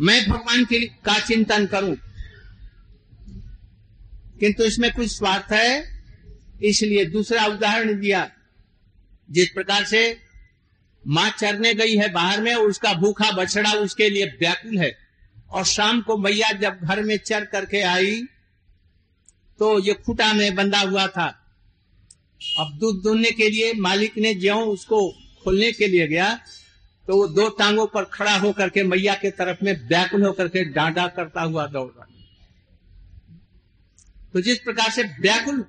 मैं 0.00 0.28
भगवान 0.28 0.64
के 0.64 0.80
का 1.04 1.18
चिंतन 1.18 1.66
करूँ। 1.66 1.96
किंतु 4.40 4.64
इसमें 4.64 4.92
कुछ 4.94 5.10
स्वार्थ 5.10 5.52
है, 5.52 6.00
इसलिए 6.62 7.04
दूसरा 7.04 7.44
उदाहरण 7.46 8.00
दिया 8.00 8.30
जिस 9.28 9.48
प्रकार 9.48 9.84
से 9.84 10.00
माँ 11.04 11.28
चरने 11.30 11.72
गई 11.74 11.96
है 11.96 12.08
बाहर 12.12 12.40
में, 12.42 12.54
उसका 12.54 12.92
भूखा 12.94 13.30
बछड़ा 13.32 13.72
उसके 13.72 14.08
लिए 14.10 14.26
व्याकुल 14.40 14.78
है। 14.78 14.94
और 15.50 15.64
शाम 15.64 16.00
को 16.00 16.16
मैया 16.18 16.50
जब 16.52 16.78
घर 16.82 17.02
में 17.02 17.16
चर 17.16 17.44
करके 17.44 17.80
आई 17.84 18.22
तो 19.58 19.78
ये 19.78 19.92
खुटा 19.96 20.32
में 20.32 20.54
बंधा 20.54 20.80
हुआ 20.80 21.06
था। 21.06 21.26
अब 22.58 22.76
दूध 22.78 23.02
दूधने 23.02 23.30
के 23.30 23.48
लिए 23.50 23.72
मालिक 23.74 24.18
ने 24.18 24.34
ज्यो 24.34 24.56
उसको 24.66 24.98
खोलने 25.44 25.70
के 25.72 25.86
लिए 25.86 26.06
गया 26.08 26.34
तो 27.08 27.16
वो 27.16 27.26
दो 27.28 27.48
टांगों 27.48 27.86
पर 27.86 28.04
खड़ा 28.04 28.36
होकर 28.36 28.68
के 28.68 28.82
मैया 28.82 29.14
के 29.14 29.30
तरफ़ 29.30 29.64
में 29.64 29.72
व्याकुल 29.88 30.24
होकर 30.26 30.48
के 30.48 30.64
डांडा 30.72 31.06
करता 31.08 31.42
हुआ 31.42 31.66
दौड़। 31.66 31.88
रहा 31.88 32.06
तो 34.32 34.40
जिस 34.40 34.58
प्रकार 34.58 34.90
से 34.90 35.02
व्याकुल 35.20 35.64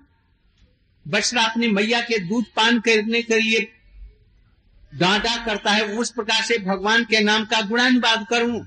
बछड़ा 1.08 1.44
अपनी 1.44 1.68
मैया 1.68 2.02
के 2.02 2.20
दूध 2.20 2.46
पान 2.56 2.80
करने 2.80 3.22
के 3.22 3.40
लिए 3.40 3.72
डांटा 4.96 5.46
करता 5.46 5.72
है, 5.72 5.84
उस 5.84 6.12
प्रकार 6.12 6.44
से 6.44 6.58
भगवान 6.58 7.04
के 7.04 7.20
नाम 7.20 7.46
का 7.46 7.62
गुणानुवाद 7.62 8.28
करूँ। 8.30 8.66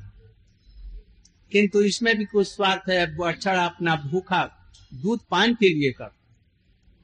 किंतु 1.53 1.83
इसमें 1.83 2.19
भी 2.19 2.25
कुछ 2.25 2.49
स्वार्थ 2.49 2.91
है 2.91 3.17
बछड़ा 3.17 3.65
अपना 3.65 3.97
भूखा 3.97 4.73
दूध 4.95 5.21
पान 5.31 5.55
के 5.55 5.69
लिए 5.69 5.93
कर। 5.93 6.15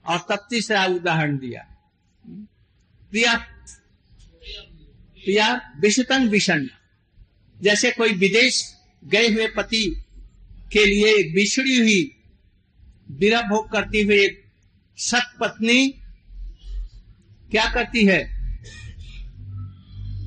और 0.07 0.19
तब 0.19 0.47
तीसरा 0.51 0.85
उदाहरण 0.85 1.39
दिया। 1.39 1.61
प्रिया 3.11 3.35
प्रिया 5.25 5.73
विषतंग 5.81 6.29
विषण। 6.29 6.67
जैसे 7.61 7.91
कोई 7.91 8.13
विदेश 8.13 8.77
गए 9.05 9.29
हुए 9.29 9.47
पति 9.47 10.05
के 10.73 10.87
लिए 10.87 11.17
एक 11.17 11.35
बिछड़ी 11.35 11.79
हुई, 11.79 12.17
विरह 13.11 13.43
भोग 13.43 13.73
करती 13.73 14.03
हुई 14.03 14.25
एक 14.25 14.46
सत 14.99 15.37
पत्नी 15.41 15.89
क्या 17.51 17.71
करती 17.75 18.07
है? 18.07 18.37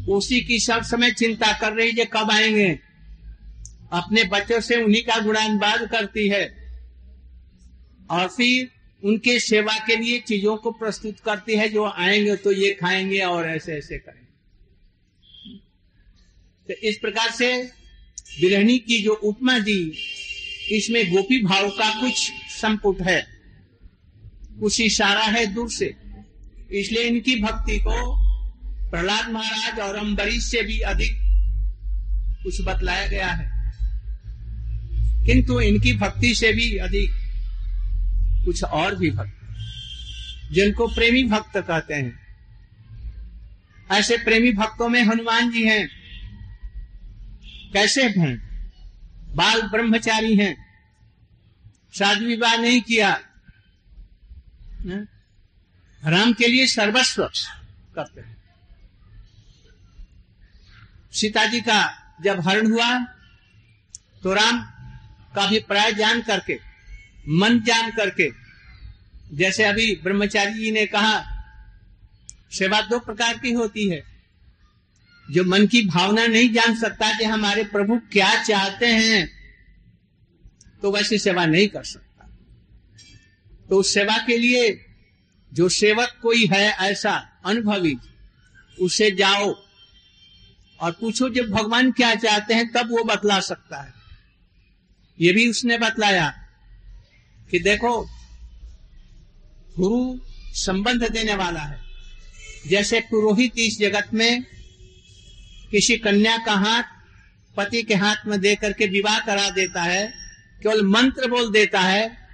उसी 0.09 0.41
की 0.41 0.59
सब 0.59 0.83
समय 0.83 1.11
चिंता 1.11 1.59
कर 1.59 1.73
रही 1.73 1.91
है 1.91 2.05
कब 2.05 2.31
आएँगे। 2.31 2.79
अपने 3.91 4.23
बच्चों 4.23 4.61
से 4.61 4.83
उन्हीं 4.83 5.03
का 5.03 5.19
गुणानुवाद 5.19 5.89
करती 5.91 6.29
है। 6.29 6.55
और 8.11 8.27
फिर 8.27 8.71
उनके 9.03 9.39
सेवा 9.39 9.73
के 9.73 9.95
लिए 9.95 10.19
चीज़ों 10.19 10.57
को 10.57 10.71
प्रस्तुत 10.71 11.19
करती 11.19 11.55
है, 11.55 11.69
जो 11.69 11.89
आएँगे 11.89 12.35
तो 12.35 12.51
ये 12.51 12.73
खाएँगे 12.73 13.19
और 13.19 13.49
ऐसे 13.49 13.73
ऐसे 13.73 13.97
करेंगे। 13.97 14.29
तो 16.67 16.87
इस 16.87 16.97
प्रकार 16.97 17.31
से 17.31 17.63
बिरहणी 18.41 18.79
की 18.79 19.01
जो 19.01 19.13
उपमा 19.13 19.59
दी, 19.59 19.93
इसमें 20.71 21.11
गोपी 21.11 21.43
भाव 21.43 21.69
का 21.69 22.01
कुछ 22.01 22.31
संपुट 22.61 23.01
है। 23.01 23.38
कुछ 24.59 24.81
इशारा 24.81 25.23
है 25.23 25.45
दूर 25.45 25.71
से। 25.71 25.85
इसलिए 26.71 27.03
इनकी 27.03 27.41
भक्ति 27.41 27.79
को 27.79 28.15
प्रहलाद 28.91 29.29
महाराज 29.29 29.79
और 29.79 29.95
अम्बरीश 29.95 30.43
से 30.43 30.61
भी 30.61 30.79
अधिक 30.79 31.11
कुछ 32.43 32.61
बतलाया 32.61 33.07
गया 33.07 33.27
है। 33.27 33.59
किंतु 35.25 35.59
इनकी 35.59 35.93
भक्ति 35.93 36.35
से 36.35 36.51
भी 36.51 36.77
अधिक 36.77 37.09
कुछ 38.45 38.63
और 38.63 38.95
भी 38.95 39.11
भक्त, 39.11 39.33
जिनको 40.51 40.87
प्रेमी 40.87 41.23
भक्त 41.23 41.57
कहते 41.57 41.93
हैं। 41.93 42.19
ऐसे 43.91 44.17
प्रेमी 44.17 44.51
भक्तों 44.51 44.89
में 44.89 45.03
हनुमान 45.03 45.51
जी 45.51 45.63
हैं, 45.63 45.89
कैसे 47.73 48.03
हैं? 48.03 48.37
बाल 49.35 49.61
ब्रह्मचारी 49.61 50.35
हैं। 50.35 50.65
शादी 51.93 52.25
विवाह 52.25 52.55
नहीं 52.55 52.81
किया 52.81 53.19
राम 54.79 56.33
के 56.33 56.47
लिए 56.47 56.67
सर्वस्व 56.67 57.23
करते 57.95 58.21
हैं। 58.21 58.37
सीता 61.13 61.45
जी 61.45 61.61
का 61.61 61.79
जब 62.21 62.39
हरण 62.47 62.71
हुआ 62.71 62.99
तो 64.23 64.33
राम 64.33 64.61
का 65.35 65.45
भी 65.47 65.59
प्राय 65.59 65.91
जान 65.93 66.21
करके, 66.21 66.59
मन 67.29 67.59
जान 67.61 67.91
करके, 67.91 68.29
जैसे 69.33 69.63
अभी 69.63 69.95
ब्रह्मचारी 70.03 70.53
जी 70.53 70.71
ने 70.71 70.85
कहा, 70.85 71.19
सेवा 72.51 72.81
दो 72.81 72.99
प्रकार 72.99 73.37
की 73.37 73.51
होती 73.51 73.89
है। 73.89 74.03
जो 75.27 75.43
मन 75.43 75.65
की 75.67 75.85
भावना 75.87 76.25
नहीं 76.27 76.51
जान 76.53 76.75
सकता 76.75 77.17
कि 77.17 77.23
हमारे 77.23 77.63
प्रभु 77.63 77.99
क्या 78.11 78.43
चाहते 78.43 78.87
हैं 78.87 79.27
तो 80.81 80.91
वैसी 80.91 81.17
सेवा 81.17 81.45
नहीं 81.45 81.67
कर 81.67 81.83
सकता। 81.83 82.08
तो 83.69 83.83
सेवा 83.83 84.17
के 84.17 84.37
लिए 84.37 84.85
जो 85.53 85.69
सेवक 85.69 86.19
कोई 86.21 86.45
है 86.45 86.69
ऐसा 86.71 87.41
अनुभवी, 87.45 87.97
उसे 88.81 89.11
जाओ 89.11 89.53
और 90.79 90.91
पूछो 90.91 91.29
जब 91.29 91.49
भगवान 91.49 91.91
क्या 91.91 92.15
चाहते 92.15 92.53
हैं, 92.53 92.71
तब 92.71 92.91
वो 92.91 93.03
बतला 93.03 93.39
सकता 93.39 93.81
है। 93.81 93.93
ये 95.21 95.33
भी 95.33 95.49
उसने 95.49 95.77
बतलाया 95.77 96.29
कि 97.51 97.59
देखो, 97.59 98.09
गुरु 99.77 100.19
संबंध 100.53 101.03
देने 101.11 101.35
वाला 101.35 101.59
है। 101.59 101.81
जैसे 102.67 102.99
पुरोहित 102.99 103.51
इस 103.57 103.79
जगत 103.79 104.13
में 104.13 104.43
किसी 105.71 105.97
कन्या 105.97 106.37
का 106.37 106.53
हाथ 106.53 106.83
पति 107.57 107.83
के 107.83 107.95
हाथ 107.95 108.15
में 108.27 108.39
दे 108.39 108.55
करके 108.55 108.87
विवाह 108.87 109.19
करा 109.19 109.49
देता 109.49 109.81
है, 109.81 110.13
केवल 110.63 110.85
मंत्र 110.85 111.29
बोल 111.29 111.51
देता 111.51 111.79
है 111.79 112.28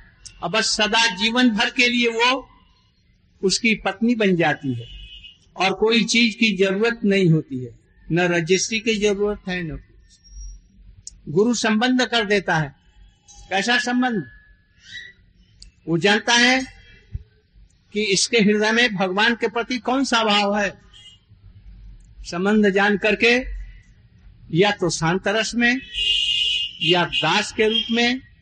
और 0.45 0.51
बस 0.51 0.65
सदा 0.65 1.15
जीवन 1.15 1.49
भर 1.49 1.69
के 1.69 1.89
लिए 1.89 2.07
वो 2.07 2.49
उसकी 3.43 3.75
पत्नी 3.75 4.15
बन 4.15 4.35
जाती 4.35 4.73
है। 4.73 4.87
और 5.55 5.73
कोई 5.73 6.03
चीज़ 6.03 6.35
की 6.35 6.57
ज़रूरत 6.57 6.99
नहीं 7.05 7.29
होती 7.29 7.65
है। 7.65 7.79
न 8.11 8.19
रजिस्ट्री 8.19 8.79
की 8.79 8.95
ज़रूरत 8.95 9.49
है, 9.49 9.63
न 9.63 9.79
गुरु 11.29 11.53
संबंध 11.53 12.01
कर 12.01 12.25
देता 12.25 12.55
है। 12.57 12.75
कैसा 13.49 13.77
संबंध? 13.77 14.23
वो 15.87 15.97
जानता 15.97 16.33
है 16.33 16.65
कि 17.93 18.01
इसके 18.03 18.37
हृदय 18.37 18.71
में 18.71 18.95
भगवान 18.95 19.35
के 19.35 19.47
प्रति 19.47 19.77
कौन 19.77 20.03
सा 20.03 20.23
भाव 20.23 20.57
है। 20.57 20.81
संबंध 22.21 22.69
जान 22.69 22.97
करके, 22.97 23.45
या 24.57 24.71
तो 24.71 24.89
शांतरस 24.89 25.55
में, 25.55 25.81
या 26.81 27.05
दास 27.05 27.51
के 27.51 27.69
रूप 27.69 27.83
में 27.91 28.34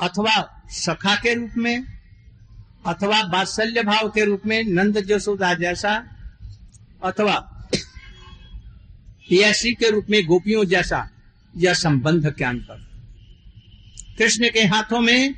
अथवा 0.00 0.64
सखा 0.68 1.14
के 1.14 1.34
रूप 1.34 1.50
में, 1.56 1.84
अथवा 2.86 3.22
बात्सल्य 3.22 3.82
भाव 3.82 4.08
के 4.08 4.24
रूप 4.24 4.42
में 4.46 4.64
नंद 4.64 4.98
जसोदा 4.98 5.54
जैसा, 5.54 6.06
अथवा 7.04 7.34
पियासी 9.28 9.72
के 9.72 9.90
रूप 9.90 10.06
में 10.10 10.26
गोपियों 10.26 10.64
जैसा 10.64 11.10
यह 11.56 11.74
संबंध 11.74 12.36
ज्ञान 12.38 12.58
कर 12.58 12.88
कृष्ण 14.18 14.50
के 14.50 14.60
हाथों 14.60 15.00
में 15.00 15.34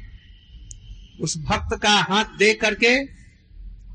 उस 1.21 1.39
भक्त 1.39 1.83
का 1.83 1.91
हाथ 1.91 2.25
दे 2.25 2.55
करके 2.55 3.05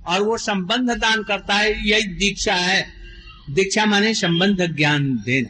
और 0.04 0.22
वो 0.22 0.38
संबंध 0.38 0.90
दान 0.90 1.24
करता 1.24 1.54
है, 1.54 1.90
यही 1.90 2.04
दीक्षा 2.04 2.56
है। 2.56 2.94
दीक्षा 3.50 3.86
माने 3.86 4.14
संबंध 4.14 4.76
ज्ञान 4.76 5.18
देना। 5.26 5.50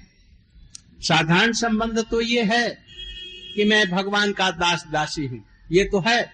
साधारण 1.01 1.51
संबंध 1.51 2.05
तो 2.11 2.21
ये 2.21 2.43
है 2.43 2.90
कि 3.55 3.65
मैं 3.65 3.89
भगवान 3.89 4.31
का 4.31 4.51
दास 4.51 4.85
दासी 4.91 5.27
हूँ। 5.27 5.45
ये 5.71 5.83
तो 5.83 5.99
है, 5.99 6.33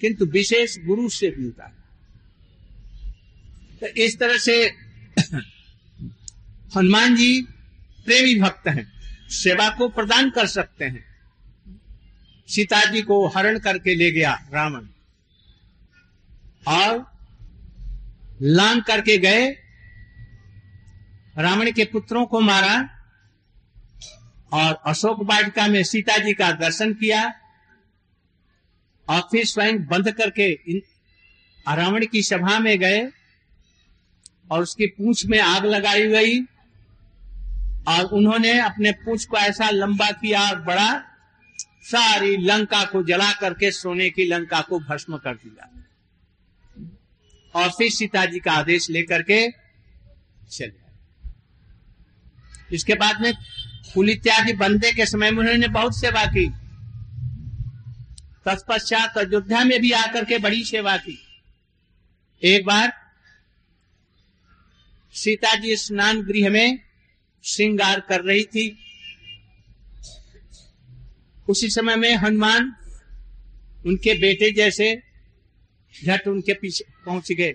किंतु 0.00 0.26
विशेष 0.26 0.78
गुरु 0.78 1.08
से 1.08 1.34
मिलता 1.38 1.64
है। 1.64 1.72
तो 3.80 3.86
इस 3.86 4.18
तरह 4.18 4.38
से 4.38 4.74
हनुमान 6.76 7.16
जी 7.16 7.42
प्रेमी 8.04 8.40
भक्त 8.40 8.68
हैं, 8.68 8.92
सेवा 9.28 9.68
को 9.70 9.88
प्रदान 9.88 10.30
कर 10.30 10.46
सकते 10.46 10.84
हैं। 10.84 11.04
सीता 12.48 12.90
जी 12.90 13.02
को 13.02 13.26
हरण 13.28 13.58
करके 13.58 13.94
ले 13.94 14.10
गया 14.10 14.48
रावण, 14.52 14.86
और 16.68 17.18
लांग 18.42 18.82
करके 18.82 19.18
गए। 19.18 19.50
रावण 21.38 21.72
के 21.72 21.84
पुत्रों 21.84 22.26
को 22.26 22.40
मारा 22.40 22.97
और 24.52 24.82
अशोक 24.86 25.18
वाटिका 25.22 25.66
में 25.66 25.84
सीता 25.84 26.18
जी 26.18 26.32
का 26.32 26.52
दर्शन 26.52 26.94
किया 26.94 27.34
और 29.08 29.20
फिर 29.20 29.44
स्वयं 29.44 29.86
बंद 29.86 30.12
करके 30.12 30.78
रावण 31.68 32.06
की 32.06 32.22
सभा 32.22 32.58
में 32.58 32.78
गए 32.78 33.08
और 34.50 34.62
उसकी 34.62 34.86
पूंछ 34.86 35.26
में 35.26 35.40
आग 35.40 35.64
लगाई 35.64 36.08
गई 36.08 36.40
और 37.88 38.04
उन्होंने 38.04 38.58
अपने 38.58 38.92
पूछ 38.92 39.24
को 39.24 39.36
ऐसा 39.36 39.70
लंबा 39.70 40.10
किया 40.10 40.42
और 40.42 40.60
बड़ा 40.60 41.04
सारी 41.82 42.36
लंका 42.36 42.84
को 42.84 43.02
जला 43.02 43.32
करके 43.32 43.70
सोने 43.70 44.10
की 44.10 44.24
लंका 44.24 44.60
को 44.60 44.78
भस्म 44.78 45.16
कर 45.16 45.34
दिया। 45.34 45.84
और 47.54 47.68
फिर 47.68 47.90
सीता 47.90 48.24
जी 48.24 48.38
का 48.38 48.52
आदेश 48.52 48.90
लेकर 48.90 49.22
के 49.22 49.48
चले 50.50 50.88
इसके 52.72 52.94
बाद 52.94 53.20
में 53.20 53.32
कुल 53.94 54.10
इत्यादि 54.10 54.52
बंदे 54.52 54.92
के 54.92 55.06
समय 55.06 55.30
में 55.30 55.38
उन्होंने 55.38 55.68
बहुत 55.68 56.00
सेवा 56.00 56.24
की। 56.24 56.48
तत्पश्चात 58.44 59.18
अयोध्या 59.18 59.64
में 59.64 59.80
भी 59.80 59.92
आकर 59.92 60.24
के 60.24 60.38
बड़ी 60.38 60.64
सेवा 60.64 60.96
की। 60.96 61.18
एक 62.42 62.66
बार 62.66 62.92
सीता 65.12 65.54
जी 65.54 65.76
स्नान 65.76 66.22
गृह 66.22 66.50
में 66.50 66.78
श्रृंगार 67.44 68.00
कर 68.00 68.20
रही 68.20 68.44
थी। 68.44 68.78
उसी 71.48 71.70
समय 71.70 71.96
में 71.96 72.16
हनुमान 72.16 72.74
उनके 73.86 74.14
बेटे 74.14 74.50
जैसे 74.52 75.02
झट 76.04 76.28
उनके 76.28 76.54
पीछे 76.54 76.84
पहुँच 77.06 77.32
गए। 77.32 77.54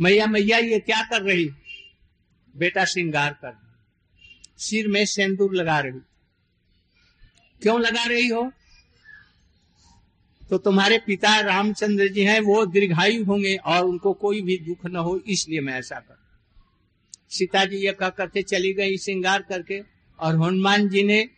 मैया 0.00 0.26
मैया, 0.26 0.58
ये 0.58 0.78
क्या 0.78 1.02
कर 1.02 1.22
रही? 1.22 1.50
बेटा 2.56 2.84
श्रृंगार 2.84 3.32
कर 3.32 3.65
सिर 4.58 4.88
में 4.88 5.06
सेंदूर 5.06 5.54
लगा 5.54 5.80
रही। 5.80 6.00
क्यों 7.62 7.80
लगा 7.80 8.04
रही 8.04 8.28
हो? 8.28 8.52
तो 10.50 10.58
तुम्हारे 10.58 10.98
पिता 10.98 11.40
रामचंद्र 11.40 12.08
जी 12.08 12.20
हैं, 12.20 12.40
वो 12.40 12.66
दीर्घायु 12.66 13.24
होंगे 13.24 13.56
और 13.56 13.84
उनको 13.84 14.12
कोई 14.12 14.42
भी 14.42 14.56
दुख 14.56 14.86
न 14.86 14.96
हो, 14.96 15.20
इसलिए 15.26 15.60
मैं 15.60 15.78
ऐसा 15.78 15.96
कर। 15.96 16.18
सीता 17.30 17.64
जी 17.64 17.76
ये 17.76 17.96
कह 18.02 18.40
चली 18.40 18.72
गई, 18.72 18.96
श्रृंगार 18.96 19.42
करके, 19.42 19.80
और 20.18 20.34
हनुमान 20.34 20.88
जी 20.88 21.02
ने 21.02 21.28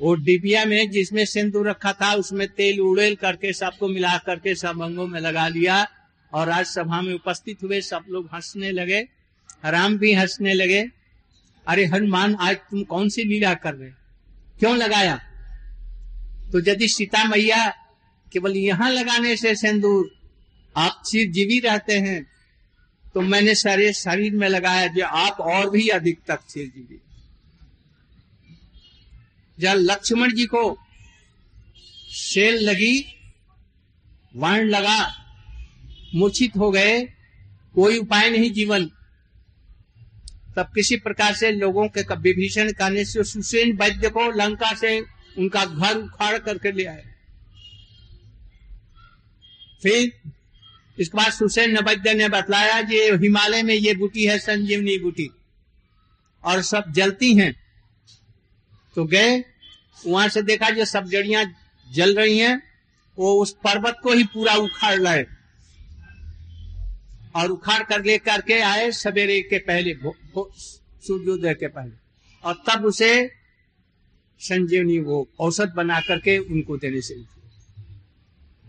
वो 0.00 0.14
डिबिया 0.14 0.64
में 0.64 0.90
जिसमें 0.90 1.24
सिंदूर 1.24 1.68
रखा 1.68 1.92
था, 1.92 2.14
उसमें 2.14 2.48
तेल 2.48 2.80
उड़ेल 2.80 3.14
करके 3.14 3.52
सबको 3.52 3.88
मिला 3.88 4.18
करके 4.18 4.54
सब 4.54 4.82
अंगों 4.82 5.06
में 5.06 5.20
लगा 5.20 5.48
लिया, 5.48 5.88
और 6.32 6.48
आज 6.48 6.66
सभा 6.66 7.02
में 7.02 7.14
उपस्थित 7.14 7.62
हुए, 7.62 7.80
सब 7.80 8.04
लोग 8.08 8.26
हंसने 8.34 8.70
लगे, 8.70 9.08
राम 9.64 9.98
भी 9.98 10.12
हंसने 10.12 10.54
लगे। 10.54 10.97
अरे 11.68 11.84
हनुमान, 11.84 12.34
आज 12.34 12.56
तुम 12.56 12.82
कौन 12.82 13.08
सी 13.08 13.24
लीला 13.24 13.54
कर 13.54 13.74
रहे 13.74 13.90
क्यों 14.60 14.76
लगाया? 14.76 15.16
तो 16.52 16.60
यदि 16.60 16.88
सीता 16.88 17.24
मैया 17.24 17.66
केवल 18.32 18.56
यहाँ 18.56 18.90
लगाने 18.90 19.36
से 19.36 19.54
सिंदूर, 19.54 20.10
आप 20.76 21.02
चिरजीवी 21.06 21.58
रहते 21.60 21.98
हैं। 21.98 22.26
तो 23.14 23.20
मैंने 23.20 23.54
सारे 23.54 23.92
शरीर 23.92 24.32
में 24.32 24.48
लगाया 24.48 24.86
जो 24.86 25.04
आप 25.04 25.40
और 25.40 25.70
भी 25.70 25.88
अधिक 25.88 26.18
तक 26.26 26.40
चिरजीवी 26.50 27.00
जब 29.58 29.74
लक्ष्मण 29.78 30.34
जी 30.34 30.44
को 30.46 30.78
सेल 32.10 32.58
लगी, 32.64 33.04
वाण 34.36 34.64
लगा 34.64 34.98
मूर्छित 36.14 36.56
हो 36.56 36.70
गए, 36.70 37.00
कोई 37.74 37.98
उपाय 37.98 38.30
नहीं 38.30 38.50
जीवन। 38.52 38.90
तब 40.58 40.66
किसी 40.74 40.96
प्रकार 40.96 41.34
से 41.34 41.50
लोगों 41.52 41.88
के 41.88 42.00
विभीषण 42.00 42.72
कहने 42.72 43.04
से 43.04 43.24
सुसेन 43.24 43.76
वैद्य 43.76 44.08
को 44.08 44.30
लंका 44.30 44.74
से 44.74 45.00
उनका 45.38 45.64
घर 45.64 45.96
उखाड़ 45.96 46.38
करके 46.38 46.72
ले 46.72 46.84
आए। 46.84 47.04
फिर 49.82 50.12
इसके 50.98 51.16
बाद 51.16 51.32
सुसेन 51.32 51.78
वैद्य 51.78 52.14
ने 52.14 52.28
बतलाया 52.28 52.82
कि 52.82 52.96
हिमालय 52.96 53.62
में 53.62 53.74
ये 53.74 53.94
बूटी 53.94 54.24
है, 54.24 54.38
संजीवनी 54.38 54.98
बूटी। 54.98 55.30
और 56.44 56.62
सब 56.62 56.84
जलती 56.92 57.34
हैं। 57.34 57.54
तो 58.94 59.04
गए, 59.04 59.44
वहाँ 60.06 60.28
से 60.28 60.42
देखा 60.42 60.70
जो 60.70 60.84
सब 60.84 61.04
जड़िया 61.04 61.44
जल 61.92 62.14
रही 62.14 62.38
हैं, 62.38 62.62
वो 63.18 63.42
उस 63.42 63.52
पर्वत 63.52 63.96
को 64.02 64.12
ही 64.12 64.24
पूरा 64.24 64.54
उखाड़ 64.54 65.00
लाए। 65.00 65.26
और 67.38 67.50
उखाड़ 67.50 67.82
कर 67.82 68.04
ले 68.04 68.18
करके 68.18 68.60
आए 68.60 68.90
सवेरे 68.90 69.40
के 69.42 69.58
पहले 69.58 69.94
सूर्योदय 71.00 71.54
के 71.54 71.68
पहले। 71.68 71.92
और 72.44 72.62
तब 72.68 72.84
उसे 72.84 73.30
संजीवनी 74.40 74.98
वो 74.98 75.28
औसत 75.40 75.72
बना 75.76 76.00
करके 76.00 76.38
उनको 76.38 76.76
देने 76.76 77.00
से 77.00 77.14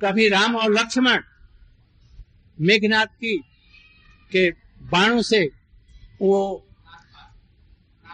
कभी 0.02 0.30
राम 0.30 0.56
और 0.56 0.74
लक्ष्मण 0.74 1.22
मेघनाथ 2.62 3.06
की 3.06 3.38
के 4.32 4.52
बाणों 4.92 5.22
से 5.22 5.52
वो 6.22 6.68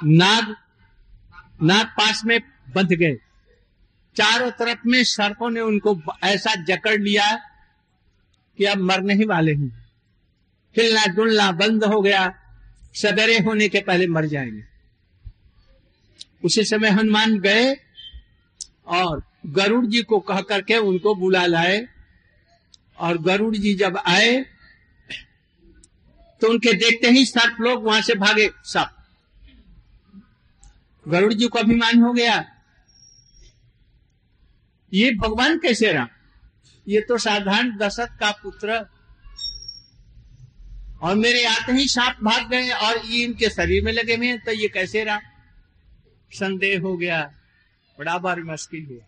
नाग 0.03 0.55
नाग 1.63 1.85
पास 1.85 2.21
में 2.25 2.39
बंध 2.75 2.93
गए। 2.93 3.15
चारों 4.15 4.51
तरफ़ 4.51 4.79
में 4.85 5.03
सर्पों 5.03 5.49
ने 5.49 5.61
उनको 5.61 6.01
ऐसा 6.23 6.55
जकड़ 6.55 7.01
लिया 7.01 7.35
कि 8.57 8.65
अब 8.65 8.77
मरने 8.77 9.13
ही 9.13 9.25
वाले 9.25 9.53
हैं। 9.53 9.84
हिलना 10.77 11.05
डुलना 11.05 11.51
बंद 11.51 11.83
हो 11.83 12.01
गया। 12.01 12.27
सवेरे 12.95 13.37
होने 13.39 13.67
के 13.69 13.79
पहले 13.79 14.07
मर 14.07 14.25
जाएँगे। 14.25 14.63
उसी 16.43 16.63
समय 16.63 16.89
हनुमान 16.89 17.37
गए 17.39 17.73
और 18.87 19.23
गरुड़ 19.45 19.85
जी 19.85 20.01
को 20.03 20.19
कह 20.19 20.41
करके 20.41 20.77
उनको 20.77 21.15
बुला 21.15 21.45
लाए। 21.45 21.85
और 22.99 23.17
गरुड़ 23.17 23.55
जी 23.55 23.73
जब 23.75 23.97
आए 23.97 24.45
तो 26.41 26.49
उनके 26.49 26.73
देखते 26.73 27.09
ही 27.09 27.25
सर्प 27.25 27.61
लोग 27.61 27.83
वहाँ 27.83 28.01
से 28.01 28.15
भागे 28.15 28.49
सब 28.65 28.89
गरुड़ 31.05 31.33
जी 31.33 31.47
को 31.47 31.59
अभिमान 31.59 32.01
हो 32.01 32.11
गया। 32.13 32.43
ये 34.93 35.11
भगवान 35.11 35.57
कैसे 35.59 35.91
रहा? 35.91 36.07
ये 36.87 37.01
तो 37.01 37.17
साधारण 37.17 37.77
दशरथ 37.77 38.17
का 38.19 38.31
पुत्र 38.31 38.79
और 41.01 41.15
मेरे 41.15 41.43
आते 41.45 41.71
ही 41.71 41.87
सांप 41.87 42.17
भाग 42.23 42.49
गए 42.49 42.69
और 42.69 43.05
ये 43.05 43.23
इनके 43.23 43.49
शरीर 43.49 43.83
में 43.83 43.91
लगे 43.93 44.15
हुए 44.15 44.37
तो 44.37 44.51
ये 44.51 44.67
कैसे 44.67 45.03
रहा? 45.03 45.19
संदेह 46.31 46.79
हो 46.81 46.97
गया 46.97 47.33
बड़ा 47.99 48.17
बार 48.17 48.41
मुश्किल 48.41 48.85
हुआ। 48.85 49.05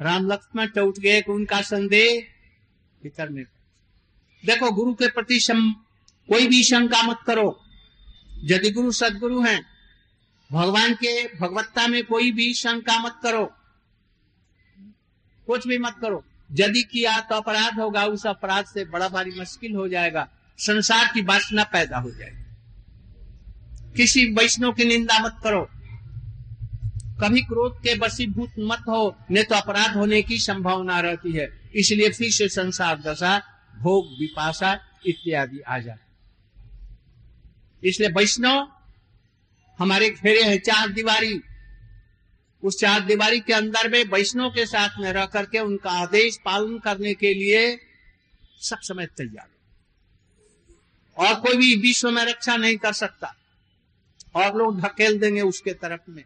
राम 0.00 0.26
लक्ष्मण 0.32 0.66
टूट 0.66 0.98
गए 0.98 1.20
उनका 1.20 1.60
संदेह 1.62 2.26
भीतर 3.02 3.28
में 3.28 3.44
देखो 4.46 4.70
गुरु 4.70 4.94
के 4.94 5.08
प्रति 5.08 5.40
सम, 5.40 5.72
कोई 6.28 6.46
भी 6.46 6.62
शंका 6.64 7.02
मत 7.02 7.18
करो। 7.26 7.60
यदि 8.44 8.70
गुरु 8.70 8.92
सदगुरु 8.92 9.42
हैं 9.42 9.66
भगवान 10.52 10.94
के 10.94 11.36
भगवत्ता 11.36 11.86
में 11.86 12.04
कोई 12.04 12.30
भी 12.32 12.54
शंका 12.54 12.98
मत 12.98 13.20
करो। 13.22 13.44
कुछ 15.46 15.66
भी 15.66 15.78
मत 15.78 15.96
करो। 16.00 16.24
यदि 16.52 16.82
किया 16.82 17.20
तो 17.20 17.34
अपराध 17.34 17.74
होगा, 17.74 18.04
उस 18.04 18.26
अपराध 18.26 18.64
से 18.64 18.84
बड़ा 18.84 19.08
भारी 19.08 19.30
मुश्किल 19.30 19.74
हो 19.74 19.88
जाएगा, 19.88 20.28
संसार 20.58 21.10
की 21.14 21.22
वासना 21.22 21.64
पैदा 21.64 21.98
हो 21.98 22.10
जाएगी। 22.10 22.40
किसी 23.96 24.26
वैष्णव 24.26 24.72
की 24.72 24.84
निंदा 24.84 25.18
मत 25.18 25.36
करो। 25.44 25.70
कभी 27.20 27.42
क्रोध 27.42 27.78
के 27.78 27.98
वसीभूत 27.98 28.52
मत 28.58 28.78
हो, 28.78 29.16
नहीं 29.30 29.44
तो 29.44 29.54
अपराध 29.54 29.96
होने 29.96 30.22
की 30.22 30.38
संभावना 30.38 31.00
रहती 31.00 31.32
है। 31.32 31.70
इसलिए 31.74 32.10
फिर 32.10 32.30
से 32.30 32.48
संसार 32.48 33.00
दशा, 33.00 33.42
भोग 33.78 34.06
विपाशा 34.20 34.80
इत्यादि 35.06 35.60
आ 35.60 35.78
जाए। 35.78 35.98
इसलिए 37.84 38.08
वैष्णव 38.08 38.72
हमारे 39.78 40.10
घेरे 40.10 40.42
हैं, 40.42 40.58
चार 40.58 40.88
दीवारी। 40.88 41.40
उस 42.62 42.78
चार 42.80 43.00
दीवारी 43.00 43.40
के 43.40 43.52
अंदर 43.52 43.88
में 43.88 44.04
वैष्णव 44.04 44.50
के 44.50 44.66
साथ 44.66 44.98
में 45.00 45.12
रह 45.12 45.26
करके 45.26 45.58
उनका 45.58 45.90
आदेश 45.90 46.38
पालन 46.44 46.78
करने 46.78 47.14
के 47.14 47.34
लिए 47.34 47.76
सब 48.60 48.78
समय 48.80 49.06
तैयार 49.06 49.48
और 51.16 51.40
कोई 51.40 51.56
भी 51.56 51.74
विश्व 51.76 52.10
में 52.10 52.24
रक्षा 52.24 52.56
नहीं 52.56 52.76
कर 52.76 52.92
सकता। 52.92 53.34
और 54.34 54.56
लोग 54.56 54.80
ढकेल 54.80 55.18
देंगे 55.18 55.40
उसके 55.40 55.72
तरफ़ 55.74 56.10
में। 56.10 56.24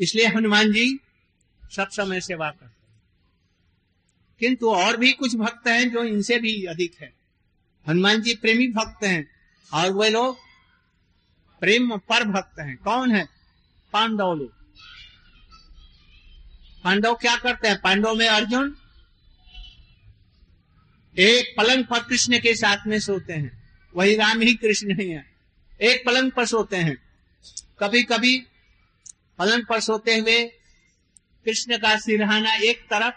इसलिए 0.00 0.26
हनुमान 0.26 0.72
जी 0.72 0.98
सब 1.76 1.88
समय 1.88 2.20
सेवा 2.20 2.50
करते 2.50 2.72
किंतु 4.40 4.70
और 4.70 4.96
भी 4.96 5.12
कुछ 5.12 5.34
भक्त 5.36 5.68
हैं 5.68 5.90
जो 5.90 6.04
इनसे 6.04 6.38
भी 6.38 6.64
अधिक 6.64 6.96
है। 7.00 7.12
हनुमान 7.88 8.22
जी 8.22 8.34
प्रेमी 8.34 8.68
भक्त 8.68 9.04
हैं 9.04 9.30
और 9.74 9.92
वे 9.92 10.10
लोग 10.10 10.38
प्रेम 11.60 11.96
पर 11.98 12.24
भक्त 12.24 12.60
हैं। 12.60 12.76
कौन 12.76 13.12
है? 13.12 13.41
पांडव 13.92 14.34
लोग 14.34 14.52
पांडव 16.84 17.14
क्या 17.14 17.36
करते 17.36 17.68
हैं? 17.68 17.80
पांडव 17.80 18.14
में 18.14 18.28
अर्जुन 18.28 18.76
एक 21.18 21.54
पलंग 21.58 21.84
पर 21.84 21.98
कृष्ण 21.98 22.38
के 22.38 22.54
साथ 22.54 22.76
में 22.86 23.00
सोते 23.00 23.32
हैं। 23.32 23.62
वही 23.96 24.16
राम 24.16 24.40
ही 24.40 24.54
कृष्ण 24.54 25.00
ही 25.00 25.10
है। 25.10 25.32
एक 25.80 26.06
पलंग 26.06 26.30
पर 26.30 26.46
सोते 26.46 26.76
हैं। 26.76 26.96
कभी 27.78 28.02
कभी 28.02 28.38
पलंग 29.38 29.62
पर 29.68 29.80
सोते 29.80 30.16
हुए 30.16 30.44
कृष्ण 31.44 31.78
का 31.78 31.98
सिरहाना 31.98 32.54
एक 32.54 32.80
तरफ़, 32.82 33.14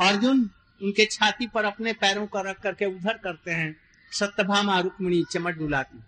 अर्जुन 0.00 0.50
उनके 0.82 1.06
छाती 1.06 1.46
पर 1.46 1.64
अपने 1.64 1.92
पैरों 1.92 2.26
को 2.26 2.42
रख 2.42 2.60
करके 2.60 2.84
उधर 2.84 3.12
करते 3.12 3.50
हैं। 3.50 3.76
सत्यभामा 4.12 4.80
रुक्मणी 4.80 5.24
चमट 5.32 5.56
डुलाती 5.56 5.98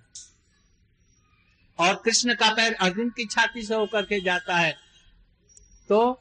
और 1.78 1.94
कृष्ण 2.04 2.34
का 2.34 2.48
पैर 2.54 2.74
अर्जुन 2.74 3.08
की 3.10 3.24
छाती 3.26 3.62
से 3.62 3.74
होकर 3.74 4.02
के 4.02 4.20
जाता 4.20 4.56
है। 4.56 4.72
तो 5.88 6.20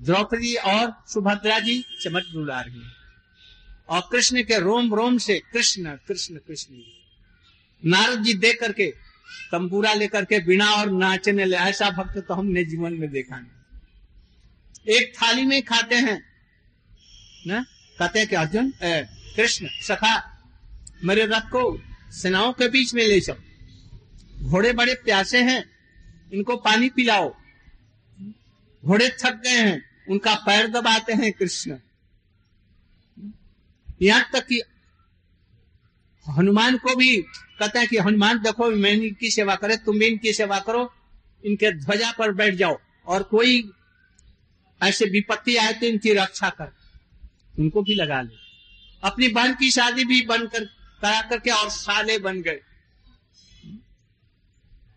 द्रौपदी 0.00 0.54
और 0.54 0.92
सुभद्रा 1.08 1.58
जी 1.58 1.84
चमक 2.02 2.28
डुला 2.32 2.60
रही 2.60 2.80
है 2.80 2.92
और 3.88 4.00
कृष्ण 4.12 4.42
के 4.42 4.58
रोम 4.58 4.94
रोम 4.94 5.18
से 5.18 5.38
कृष्ण 5.52 5.96
कृष्ण 6.08 6.36
कृष्ण। 6.38 6.74
नारद 7.82 8.22
जी 8.22 8.34
देख 8.34 8.60
करके, 8.60 8.86
तंबूरा 9.52 9.92
लेकर 9.94 10.24
के 10.24 10.38
बिना 10.38 10.70
और 10.72 10.90
नाचने 10.92 11.44
ले, 11.44 11.56
ऐसा 11.56 11.90
भक्त 11.90 12.18
तो 12.18 12.34
हमने 12.34 12.64
जीवन 12.64 12.92
में 12.92 13.10
देखा 13.10 13.36
नहीं। 13.36 14.94
एक 14.96 15.12
थाली 15.14 15.44
में 15.44 15.62
खाते 15.62 15.94
हैं, 15.96 16.20
ना? 17.46 17.64
कहते 17.98 18.18
हैं 18.18 18.28
कि 18.28 18.36
अर्जुन 18.36 18.72
कृष्ण, 18.82 19.68
सखा, 19.82 20.14
मेरे 21.04 21.26
रथ 21.26 21.50
को 21.50 21.62
सेनाओं 22.12 22.52
के 22.52 22.68
बीच 22.68 22.94
में 22.94 23.06
ले 23.08 23.20
चलो 23.20 23.45
घोड़े 24.42 24.72
बड़े 24.72 24.94
प्यासे 24.94 25.42
हैं, 25.42 25.70
इनको 26.32 26.56
पानी 26.56 26.88
पिलाओ। 26.88 27.36
घोड़े 28.84 29.08
थक 29.08 29.32
गए 29.32 29.58
हैं, 29.58 30.06
उनका 30.08 30.34
पैर 30.34 30.66
दबाते 30.66 31.12
हैं 31.12 31.32
कृष्ण। 31.32 31.78
यहाँ 34.02 34.30
तक 34.32 34.46
कि 34.46 34.62
हनुमान 36.28 36.76
को 36.76 36.96
भी 36.96 37.16
कहते 37.58 37.78
हैं 37.78 37.88
कि, 37.88 37.98
हनुमान, 37.98 38.38
देखो, 38.38 38.70
मैं 38.70 38.92
इनकी 38.92 39.30
सेवा 39.30 39.54
करे, 39.54 39.76
तुम 39.76 39.98
भी 39.98 40.06
इनकी 40.06 40.32
सेवा 40.32 40.58
करो, 40.58 40.94
इनके 41.44 41.72
ध्वजा 41.72 42.12
पर 42.12 42.32
बैठ 42.32 42.54
जाओ, 42.54 42.78
और 43.06 43.22
कोई 43.22 43.70
ऐसे 44.82 45.04
विपत्ति 45.04 45.56
आए 45.56 45.72
तो 45.72 45.86
इनकी 45.86 46.12
रक्षा 46.12 46.50
कर। 46.50 46.72
उनको 47.58 47.82
भी 47.82 47.94
लगा 47.94 48.22
ले। 48.22 48.34
अपनी 49.02 49.28
बहन 49.28 49.54
की 49.54 49.70
शादी 49.70 50.04
भी 50.04 50.22
बनकर 50.22 50.64
करा 51.00 51.22
करके 51.22 51.50
और 51.50 51.70
साले 51.70 52.18
बन 52.18 52.42
गए। 52.42 52.60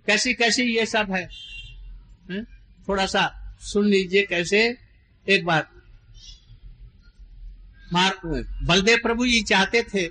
कैसी 0.10 0.34
कैसी 0.34 0.64
ये 0.76 0.86
सब 0.86 1.12
है? 1.12 1.28
थोड़ा 2.88 3.06
सा 3.06 3.24
सुन 3.62 3.86
लीजिए 3.86 4.24
कैसे? 4.26 4.78
एक 5.28 5.46
बार। 5.46 5.68
बलदेव 7.92 8.98
प्रभु 8.98 9.28
जी 9.28 9.42
चाहते 9.42 9.82
थे 9.84 10.04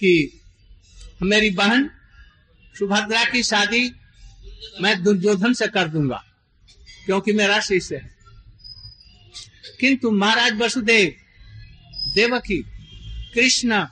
कि 0.00 0.40
मेरी 1.22 1.50
बहन 1.50 1.88
सुभद्रा 2.74 3.24
की 3.24 3.42
शादी 3.42 3.90
मैं 4.80 5.02
दुर्योधन 5.02 5.52
से 5.52 5.66
कर 5.66 5.88
दूँगा, 5.88 6.22
क्योंकि 7.06 7.32
मेरा 7.32 7.60
शिष्य 7.60 7.96
है। 7.96 8.14
किंतु 9.80 10.10
महाराज 10.10 10.58
वसुदेव, 10.58 11.14
देवकी, 12.14 12.58
कृष्ण 13.34 13.86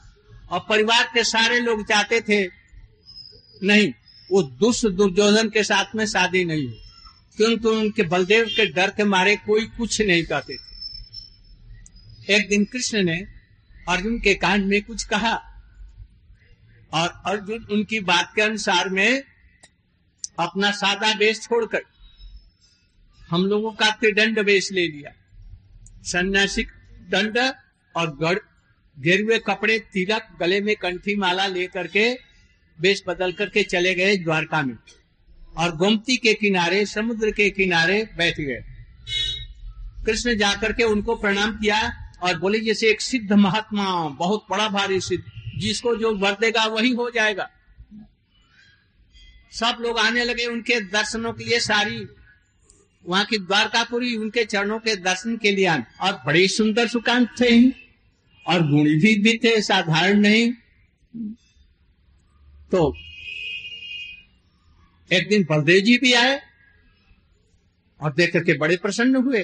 और 0.50 0.64
परिवार 0.68 1.10
के 1.14 1.24
सारे 1.24 1.60
लोग 1.60 1.86
चाहते 1.88 2.20
थे, 2.20 2.44
नहीं 3.62 3.92
वो 4.30 4.42
दुष्ट 4.42 4.86
दुर्योधन 4.86 5.48
के 5.48 5.62
साथ 5.64 5.94
में 5.96 6.06
शादी 6.06 6.44
नहीं 6.44 6.64
हुई। 6.64 6.80
क्योंकि 7.36 7.68
उनके 7.68 8.02
बलदेव 8.02 8.44
के 8.44 8.66
डर 8.66 8.90
के 8.90 9.04
मारे 9.04 9.36
कोई 9.36 9.66
कुछ 9.66 10.00
नहीं 10.00 10.24
कहते 10.24 10.56
थे। 10.56 12.34
एक 12.34 12.48
दिन 12.48 12.64
कृष्ण 12.64 13.02
ने 13.02 13.26
अर्जुन 13.88 14.18
के 14.20 14.34
कांड 14.34 14.64
में 14.64 14.82
कुछ 14.82 15.04
कहा 15.04 15.34
और 16.92 17.22
अर्जुन 17.26 17.66
उनकी 17.70 18.00
बात 18.00 18.32
के 18.36 18.42
अनुसार 18.42 18.88
में 18.88 19.22
अपना 20.38 20.70
सादा 20.70 21.12
वेश 21.12 21.40
छोड़कर 21.40 21.82
हम 23.30 23.46
लोगों 23.46 23.72
का 23.72 23.90
त्रिदंड 23.90 24.38
वेश 24.38 24.72
ले 24.72 24.88
लिया। 24.88 25.10
सन्यासी 26.02 26.62
दंड 27.10 27.38
और 27.96 28.16
गढ़, 28.16 28.38
गेरुए 28.98 29.38
कपड़े, 29.38 29.78
तिलक, 29.78 30.36
गले 30.40 30.60
में 30.60 30.76
कंठी 30.76 31.16
माला 31.16 31.46
लेकर 31.46 31.86
के 31.86 32.33
वेश 32.80 33.02
बदल 33.06 33.32
करके 33.32 33.62
चले 33.62 33.94
गए 33.94 34.16
द्वारका 34.16 34.62
में। 34.62 34.76
और 35.56 35.76
गोमती 35.76 36.16
के 36.16 36.34
किनारे 36.34 36.86
समुद्र 36.86 37.30
के 37.30 37.50
किनारे 37.50 38.08
बैठ 38.16 38.40
गए। 38.40 38.64
कृष्ण 40.06 40.36
जाकर 40.36 40.72
के 40.72 40.84
उनको 40.84 41.16
प्रणाम 41.16 41.56
किया 41.56 42.10
और 42.22 42.38
बोले 42.38 42.60
जैसे 42.60 42.90
एक 42.90 43.00
सिद्ध 43.00 43.32
महात्मा 43.32 44.08
बहुत 44.08 44.46
बड़ा 44.50 44.68
भारी 44.68 45.00
सिद्ध 45.00 45.24
जिसको 45.58 45.96
जो 45.96 46.14
वर 46.14 46.32
देगा 46.32 46.64
वही 46.64 46.90
हो 46.90 47.10
जाएगा। 47.10 47.50
सब 49.52 49.76
लोग 49.80 49.98
आने 49.98 50.24
लगे 50.24 50.46
उनके 50.46 50.80
दर्शनों 50.80 51.32
के 51.32 51.44
लिए 51.44 51.60
सारी। 51.60 52.06
वहाँ 53.08 53.24
की 53.24 53.38
द्वारकापुरी 53.38 54.16
उनके 54.16 54.44
चरणों 54.44 54.78
के 54.78 54.96
दर्शन 54.96 55.36
के 55.36 55.52
लिए 55.52 55.66
आने 55.66 55.84
और 56.00 56.22
बड़े 56.26 56.48
सुंदर 56.48 56.88
सुकांत 56.88 57.28
थे। 57.40 57.68
और 58.46 58.70
गुणी 58.70 58.94
भी, 58.94 59.18
भी 59.18 59.38
थे 59.44 59.62
साधारण 59.62 60.20
नहीं। 60.20 60.52
तो 62.74 62.96
एक 65.12 65.28
दिन 65.28 65.44
बलदेव 65.44 65.80
जी 65.80 65.98
भी 65.98 66.12
आए 66.12 66.40
और 68.00 68.12
देख 68.12 68.32
करके 68.32 68.58
बड़े 68.58 68.76
प्रसन्न 68.76 69.16
हुए। 69.16 69.42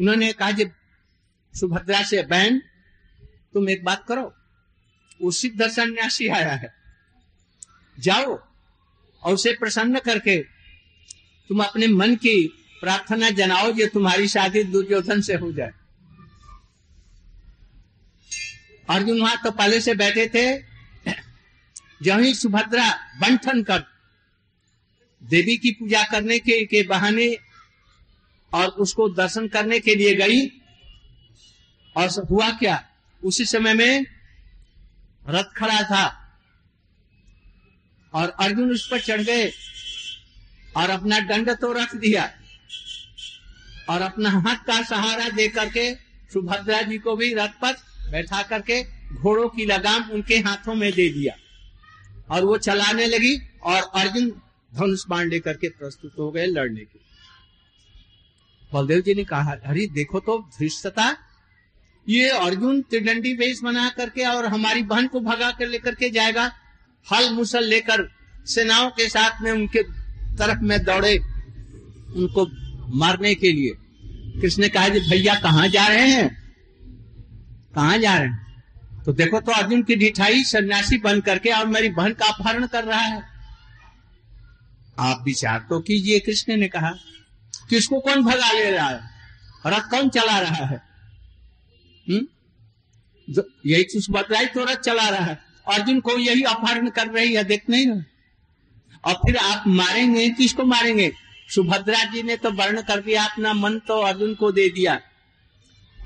उन्होंने 0.00 0.32
कहा 0.32 0.50
जी 0.50 0.64
सुभद्रा 1.54 2.02
से, 2.02 2.22
बहन, 2.22 2.58
तुम 3.54 3.68
एक 3.70 3.84
बात 3.84 4.04
करो 4.08 4.34
वो 5.22 5.30
सिद्ध 5.30 5.68
सन्यासी 5.68 6.28
आया 6.28 6.52
है। 6.52 6.74
जाओ 8.00 8.34
और 9.22 9.34
उसे 9.34 9.52
प्रसन्न 9.52 9.98
करके 9.98 10.42
तुम 11.50 11.64
अपने 11.64 11.86
मन 11.86 12.14
की 12.14 12.46
प्रार्थना 12.80 13.30
जनाओ 13.30 13.72
जो 13.72 13.86
तुम्हारी 13.86 14.28
शादी 14.28 14.62
दुर्योधन 14.64 15.20
से 15.20 15.34
हो 15.34 15.52
जाए। 15.52 15.72
अर्जुन 18.90 19.20
वहाँ 19.20 19.40
तो 19.44 19.50
पहले 19.50 19.80
से 19.80 19.94
बैठे 19.94 20.28
थे। 20.28 20.75
जब 22.02 22.20
ही 22.20 22.34
सुभद्रा 22.34 22.90
बंठन 23.20 23.62
कर 23.62 23.84
देवी 25.22 25.56
की 25.56 25.70
पूजा 25.70 26.02
करने 26.02 26.38
के, 26.38 26.64
के 26.64 26.82
बहाने 26.82 27.38
और 28.52 28.68
उसको 28.68 29.08
दर्शन 29.08 29.48
करने 29.48 29.80
के 29.80 29.94
लिए 29.94 30.14
गई। 30.14 30.46
और 31.96 32.26
हुआ 32.30 32.50
क्या? 32.50 32.84
उसी 33.24 33.44
समय 33.44 33.74
में 33.74 34.06
रथ 35.28 35.44
खड़ा 35.56 35.82
था 35.82 36.04
और 38.14 38.28
अर्जुन 38.28 38.70
उस 38.70 38.88
पर 38.90 39.00
चढ़ 39.00 39.22
गए 39.22 39.50
और 40.76 40.90
अपना 40.90 41.20
दंड 41.20 41.50
तो 41.50 41.72
रख 41.72 41.94
दिया 41.96 42.30
और 43.90 44.02
अपना 44.02 44.30
हाथ 44.30 44.56
का 44.56 44.82
सहारा 44.82 45.28
दे 45.28 45.48
करके 45.48 45.94
सुभद्रा 46.32 46.82
जी 46.82 46.98
को 46.98 47.16
भी 47.16 47.34
रथ 47.34 47.48
पर 47.48 47.72
बैठा 48.10 48.42
करके 48.42 48.82
घोड़ों 49.14 49.48
की 49.48 49.64
लगाम 49.64 50.10
उनके 50.10 50.38
हाथों 50.38 50.74
में 50.74 50.92
दे 50.92 51.08
दिया। 51.08 51.34
और 52.30 52.44
वो 52.44 52.56
चलाने 52.56 53.06
लगी 53.06 53.38
और 53.62 53.82
अर्जुन 53.94 54.30
धनुष 54.74 55.02
बाण 55.08 55.28
लेकर 55.28 55.52
के 55.52 55.68
प्रस्तुत 55.68 56.14
हो 56.18 56.30
गए 56.30 56.46
लड़ने 56.46 56.80
के 56.80 57.06
बलदेव 58.74 59.00
जी 59.00 59.14
ने 59.14 59.24
कहा, 59.24 59.52
अरे, 59.52 59.86
देखो 59.86 60.20
तो 60.20 60.50
धृष्टता। 60.60 61.16
ये 62.08 62.30
अर्जुन 62.30 62.82
त्रिदंडी 62.82 63.34
वेश 63.34 63.60
बना 63.62 63.88
करके 63.88 64.24
और 64.24 64.46
हमारी 64.46 64.82
बहन 64.82 65.06
को 65.06 65.20
भगा 65.20 65.50
कर 65.50 65.68
लेकर 65.68 65.94
के 65.94 66.10
जाएगा। 66.10 66.52
हल 67.12 67.32
मुसल 67.32 67.64
लेकर 67.64 68.10
सेनाओं 68.46 68.90
के 68.90 69.08
साथ 69.08 69.42
में 69.42 69.52
उनके 69.52 69.82
तरफ़ 70.36 70.58
में 70.58 70.84
दौड़े 70.84 71.18
उनको 72.16 72.50
मारने 72.96 73.34
के 73.34 73.52
लिए। 73.52 73.72
कृष्ण 74.40 74.62
ने 74.62 74.68
कहा 74.68 74.88
भैया 74.88 75.34
कहाँ 75.34 75.68
जा 75.68 75.86
रहे 75.86 76.10
हैं? 76.10 76.54
कहा 77.74 77.96
जा 77.96 78.18
रहे 78.18 78.28
हैं? 78.28 78.45
तो 79.06 79.12
देखो 79.12 79.40
तो 79.40 79.52
अर्जुन 79.52 79.82
की 79.82 79.96
ढिठाई 79.96 80.44
सन्यासी 80.44 80.98
बन 80.98 81.20
करके 81.20 81.50
और 81.50 81.66
मेरी 81.66 81.88
बहन 81.88 82.12
का 82.12 82.26
अपहरण 82.26 82.66
कर 82.66 82.84
रहा 82.84 83.00
है। 83.00 83.22
आप 84.98 85.22
विचार 85.24 85.66
तो 85.68 85.80
कीजिए, 85.80 86.20
कृष्ण 86.20 86.56
ने 86.56 86.68
कहा 86.68 86.90
किसको 87.70 88.00
कौन 88.00 88.22
भगा 88.22 88.52
ले 88.52 88.70
रहा 88.70 88.88
है? 88.88 89.00
रथ 89.66 89.90
कौन 89.90 90.08
चला 90.08 90.38
रहा 90.38 90.66
है? 90.66 90.82
हम्म? 92.08 92.26
यही 93.66 93.82
तो 93.82 94.00
सुभद्रा 94.00 94.38
ही 94.38 94.46
तो 94.46 94.64
रथ 94.64 94.76
चला 94.76 95.08
रहा 95.08 95.24
है। 95.24 95.38
अर्जुन 95.72 96.00
को 96.00 96.18
यही 96.18 96.42
अपहरण 96.42 96.88
कर 96.88 97.06
रही 97.06 97.34
है, 97.34 97.44
देख 97.44 97.64
नहीं 97.70 97.90
और 99.04 99.14
फिर 99.14 99.36
आप 99.36 99.64
मारेंगे, 99.66 100.30
किसको 100.30 100.64
मारेंगे? 100.64 101.12
सुभद्रा 101.54 102.04
जी 102.04 102.22
ने 102.22 102.36
तो 102.36 102.50
वर्ण 102.50 102.82
कर 102.82 103.00
दिया, 103.00 103.24
अपना 103.24 103.52
मन 103.52 103.78
तो 103.78 104.00
अर्जुन 104.00 104.34
को 104.34 104.52
दे 104.52 104.68
दिया। 104.68 105.00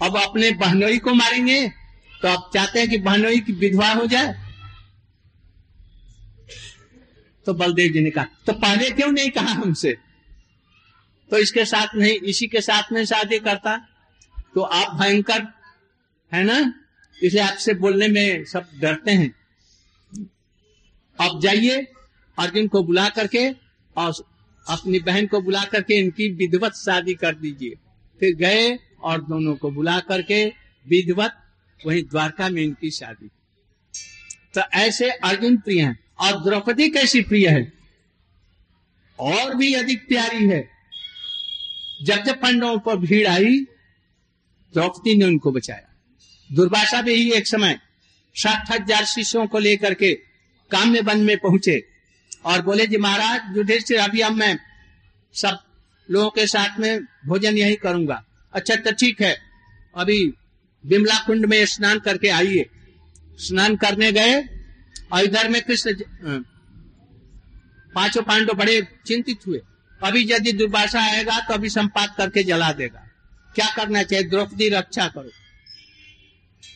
अब 0.03 0.17
अपने 0.19 0.51
बहनोई 0.51 0.99
को 0.99 1.15
मारेंगे? 1.15 1.80
तो 2.23 2.29
आप 2.29 2.51
चाहते 2.55 2.81
हैं 2.81 2.89
कि 2.91 2.99
बहनोई 2.99 3.41
की 3.41 3.53
विधवा 3.53 3.93
हो 3.93 4.07
जाए? 4.07 4.35
तो 7.47 7.55
बलदेव 7.55 7.93
जी 7.93 8.01
ने 8.01 8.11
कहा 8.11 8.27
तो 8.47 8.53
पहले 8.53 8.91
क्यों 8.91 9.11
नहीं 9.13 9.31
कहा 9.31 9.53
हमसे? 9.53 9.97
तो 11.31 11.39
इसके 11.39 11.65
साथ 11.65 11.87
नहीं, 11.97 12.21
इसी 12.21 12.47
के 12.47 12.61
साथ 12.61 12.93
में 12.93 13.05
शादी 13.05 13.39
करता। 13.39 13.77
तो 14.55 14.61
आप 14.61 14.95
भयंकर, 15.01 15.47
है 16.33 16.45
ना? 16.45 16.59
इसलिए 17.23 17.43
आपसे 17.43 17.75
बोलने 17.75 18.09
में 18.09 18.45
सब 18.45 18.69
डरते 18.81 19.11
हैं। 19.11 19.35
अब 21.21 21.41
जाइए, 21.41 21.77
अर्जुन 22.39 22.69
को 22.69 22.83
बुला 22.83 23.09
करके 23.09 23.51
और 23.97 24.13
अपनी 24.67 24.99
बहन 24.99 25.27
को 25.27 25.41
बुला 25.41 25.65
करके 25.65 25.95
इनकी 25.95 26.29
विधवत 26.29 26.73
शादी 26.75 27.15
कर 27.15 27.35
दीजिए। 27.35 27.75
फिर 28.21 28.35
गए 28.35 28.79
और 29.03 29.21
दोनों 29.21 29.55
को 29.57 29.71
बुला 29.71 29.99
करके 30.01 30.45
विधवत 30.87 31.40
वही 31.87 32.03
द्वारका 32.03 32.49
में 32.49 32.63
इनकी 32.63 32.91
शादी। 32.91 33.29
तो 34.55 34.61
ऐसे 34.75 35.11
अर्जुन 35.11 35.57
प्रिय 35.57 35.83
हैं, 35.83 35.99
और 36.19 36.43
द्रौपदी 36.45 36.89
कैसी 36.91 37.21
प्रिय 37.21 37.49
है? 37.49 37.73
और 39.19 39.55
भी 39.55 39.73
अधिक 39.75 40.07
प्यारी 40.09 40.47
है। 40.47 40.69
जब 42.03 42.23
जब 42.25 42.41
पांडवों 42.41 42.79
पर 42.79 42.97
भीड़ 42.97 43.27
आई, 43.27 43.61
द्रौपदी 44.75 45.17
ने 45.17 45.25
उनको 45.25 45.53
बचाया। 45.53 45.87
दुर्भाषा 46.51 47.03
भी 47.03 47.15
ही 47.15 47.31
एक 47.33 47.47
समय 47.47 47.79
साठ 48.37 48.71
हज़ार 48.71 49.05
शिष्यों 49.05 49.47
को 49.47 49.59
लेकर 49.59 49.95
के 49.95 50.13
काम्य 50.71 51.01
वन 51.01 51.21
में 51.21 51.37
पहुँचे 51.39 51.83
और 52.45 52.63
बोले, 52.63 52.87
जी 52.87 52.97
महाराज, 52.97 53.57
युधिष्ठिर, 53.57 53.99
अभी 53.99 54.21
अब 54.21 54.33
मैं 54.33 54.59
सब 55.35 55.59
लोगों 56.09 56.31
के 56.31 56.47
साथ 56.47 56.79
में 56.81 57.01
भोजन 57.27 57.57
यही 57.57 57.77
करूँगा। 57.77 58.23
अच्छा 58.53 58.77
तो 58.77 58.93
ठीक 58.93 59.21
है, 59.23 59.37
अभी 59.97 60.33
बिमला 60.85 61.19
कुंड 61.19 61.47
में 61.47 61.65
स्नान 61.67 61.99
करके 61.99 62.29
आइए। 62.29 62.67
स्नान 63.39 63.77
करने 63.77 64.13
गए 64.13 64.41
और 65.13 65.25
इधर 65.25 65.49
में 65.49 65.63
कृष्ण 65.63 65.95
पाँचों 67.95 68.23
पांडव 68.23 68.55
बड़े 68.55 68.81
चिंतित 69.07 69.47
हुए। 69.47 69.61
अभी 70.03 70.33
यदि 70.33 70.53
दुर्भाषा 70.53 71.01
आएगा 71.01 71.39
तो 71.41 71.55
अभी 71.55 71.69
संपात 71.69 72.15
करके 72.19 72.43
जला 72.43 72.73
देगा। 72.73 73.07
क्या 73.55 73.75
करना 73.77 74.03
चाहिए? 74.03 74.25
द्रौपदी 74.25 74.69
रक्षा 74.69 75.09
करो। 75.09 75.31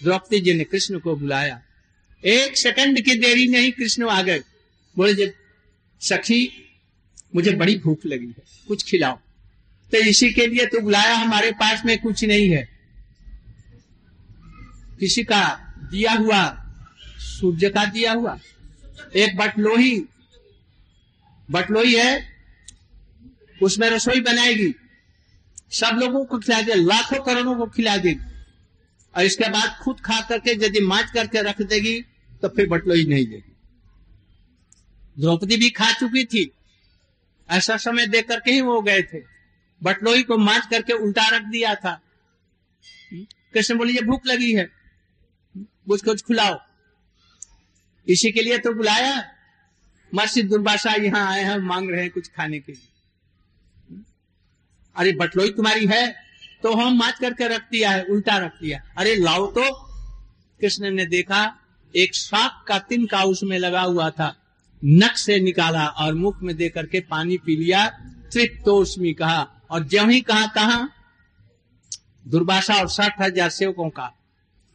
द्रौपदी 0.02 0.40
जी 0.40 0.54
ने 0.54 0.64
कृष्ण 0.64 0.98
को 0.98 1.16
बुलाया। 1.16 1.62
एक 2.24 2.56
सेकंड 2.56 3.00
की 3.00 3.14
देरी 3.14 3.48
नहीं 3.48 3.72
कृष्ण 3.72 4.08
आ 4.08 4.22
गए। 4.22 4.40
बोले 4.96 5.14
जब 5.14 5.32
सखी, 6.00 6.70
मुझे 7.34 7.50
बड़ी 7.50 7.78
भूख 7.78 8.06
लगी 8.06 8.26
है। 8.26 8.42
कुछ 8.68 8.84
खिलाओ। 8.90 9.18
तो 9.92 9.98
इसी 9.98 10.32
के 10.32 10.46
लिए 10.46 10.66
तो 10.66 10.80
बुलाया, 10.80 11.14
हमारे 11.14 11.50
पास 11.52 11.82
में 11.84 11.98
कुछ 11.98 12.24
नहीं 12.24 12.50
है। 12.50 12.73
किसी 15.04 15.22
का 15.24 15.40
दिया 15.90 16.12
हुआ, 16.12 16.42
सूर्य 17.20 17.68
का 17.70 17.84
दिया 17.84 18.12
हुआ। 18.12 18.38
एक 19.16 19.36
बटलोही 19.36 20.04
बटलोही 21.48 21.94
है, 21.94 22.12
उसमें 23.62 23.88
रसोई 23.90 24.20
बनाएगी। 24.20 24.74
सब 25.72 25.98
लोगों 26.00 26.24
को 26.24 26.38
खिला 26.38 26.60
दे, 26.60 26.74
लाखों 26.74 27.20
करोड़ों 27.24 27.54
को 27.56 27.66
खिला 27.66 27.96
देगी 27.96 28.20
और 29.14 29.24
इसके 29.24 29.48
बाद 29.48 29.76
खुद 29.82 30.00
खा 30.00 30.20
करके 30.20 30.50
यदि 30.50 30.80
माच 30.80 31.10
करके 31.10 31.42
रख 31.42 31.60
देगी 31.62 32.00
तो 32.42 32.48
फिर 32.48 32.68
बटलोही 32.68 33.04
नहीं 33.04 33.26
देगी। 33.26 33.52
द्रौपदी 35.18 35.56
भी 35.56 35.70
खा 35.70 35.92
चुकी 35.92 36.24
थी। 36.24 36.50
ऐसा 37.50 37.76
समय 37.76 38.06
देख 38.06 38.28
करके 38.28 38.52
ही 38.52 38.60
वो 38.60 38.80
गए 38.82 39.02
थे। 39.02 39.20
बटलोई 39.82 40.22
को 40.22 40.38
माच 40.38 40.66
करके 40.66 40.92
उल्टा 40.92 41.28
रख 41.28 41.42
दिया 41.42 41.74
था। 41.74 42.00
कृष्ण 43.54 43.78
बोले, 43.78 43.92
ये 43.92 44.00
भूख 44.00 44.26
लगी 44.26 44.52
है। 44.52 44.73
कुछ 45.86 46.22
खुलाओ। 46.22 46.58
इसी 48.06 48.30
के 48.32 48.42
लिए 48.42 48.58
तो 48.58 48.72
बुलाया। 48.72 49.22
मस्जिद 50.12 50.48
दुर्भाषा 50.48 50.92
यहाँ 50.94 51.26
आए 51.32 51.42
हैं, 51.42 51.56
मांग 51.58 51.90
रहे 51.90 52.00
हैं 52.00 52.10
कुछ 52.10 52.28
खाने 52.28 52.58
के 52.58 52.72
लिए। 52.72 54.02
अरे, 54.96 55.12
बटलोई 55.12 55.50
तुम्हारी 55.50 55.86
है 55.86 56.24
तो 56.62 56.72
हम 56.72 56.96
माच 56.96 57.18
करके 57.18 57.48
रख 57.48 57.62
दिया 57.62 57.90
है, 57.90 58.04
उल्टा 58.04 58.36
रख 58.38 58.52
दिया। 58.62 58.80
अरे, 58.98 59.14
लाओ 59.16 59.46
तो। 59.50 59.62
कृष्ण 60.60 60.90
ने 60.90 61.06
देखा, 61.06 61.42
एक 61.94 62.14
सांप 62.14 62.64
का 62.68 62.78
तिनका 62.78 63.22
उसमें 63.24 63.58
लगा 63.58 63.80
हुआ 63.80 64.08
था। 64.10 64.34
नक 64.82 65.16
से 65.16 65.38
निकाला 65.40 65.86
और 65.86 66.14
मुख 66.14 66.42
में 66.42 66.54
दे 66.56 66.68
करके 66.68 67.00
पानी 67.00 67.36
पी 67.38 67.56
लिया। 67.56 67.86
तृप्तोष्मी 68.32 69.12
कहा, 69.12 69.42
और 69.70 69.84
जब 69.84 70.10
ही 70.10 70.20
कहा 70.20 70.88
दुर्भाषा 72.26 72.74
और 72.74 72.88
साठ 72.88 73.20
हज़ार 73.20 73.50
सेवकों 73.50 73.88
का 73.90 74.12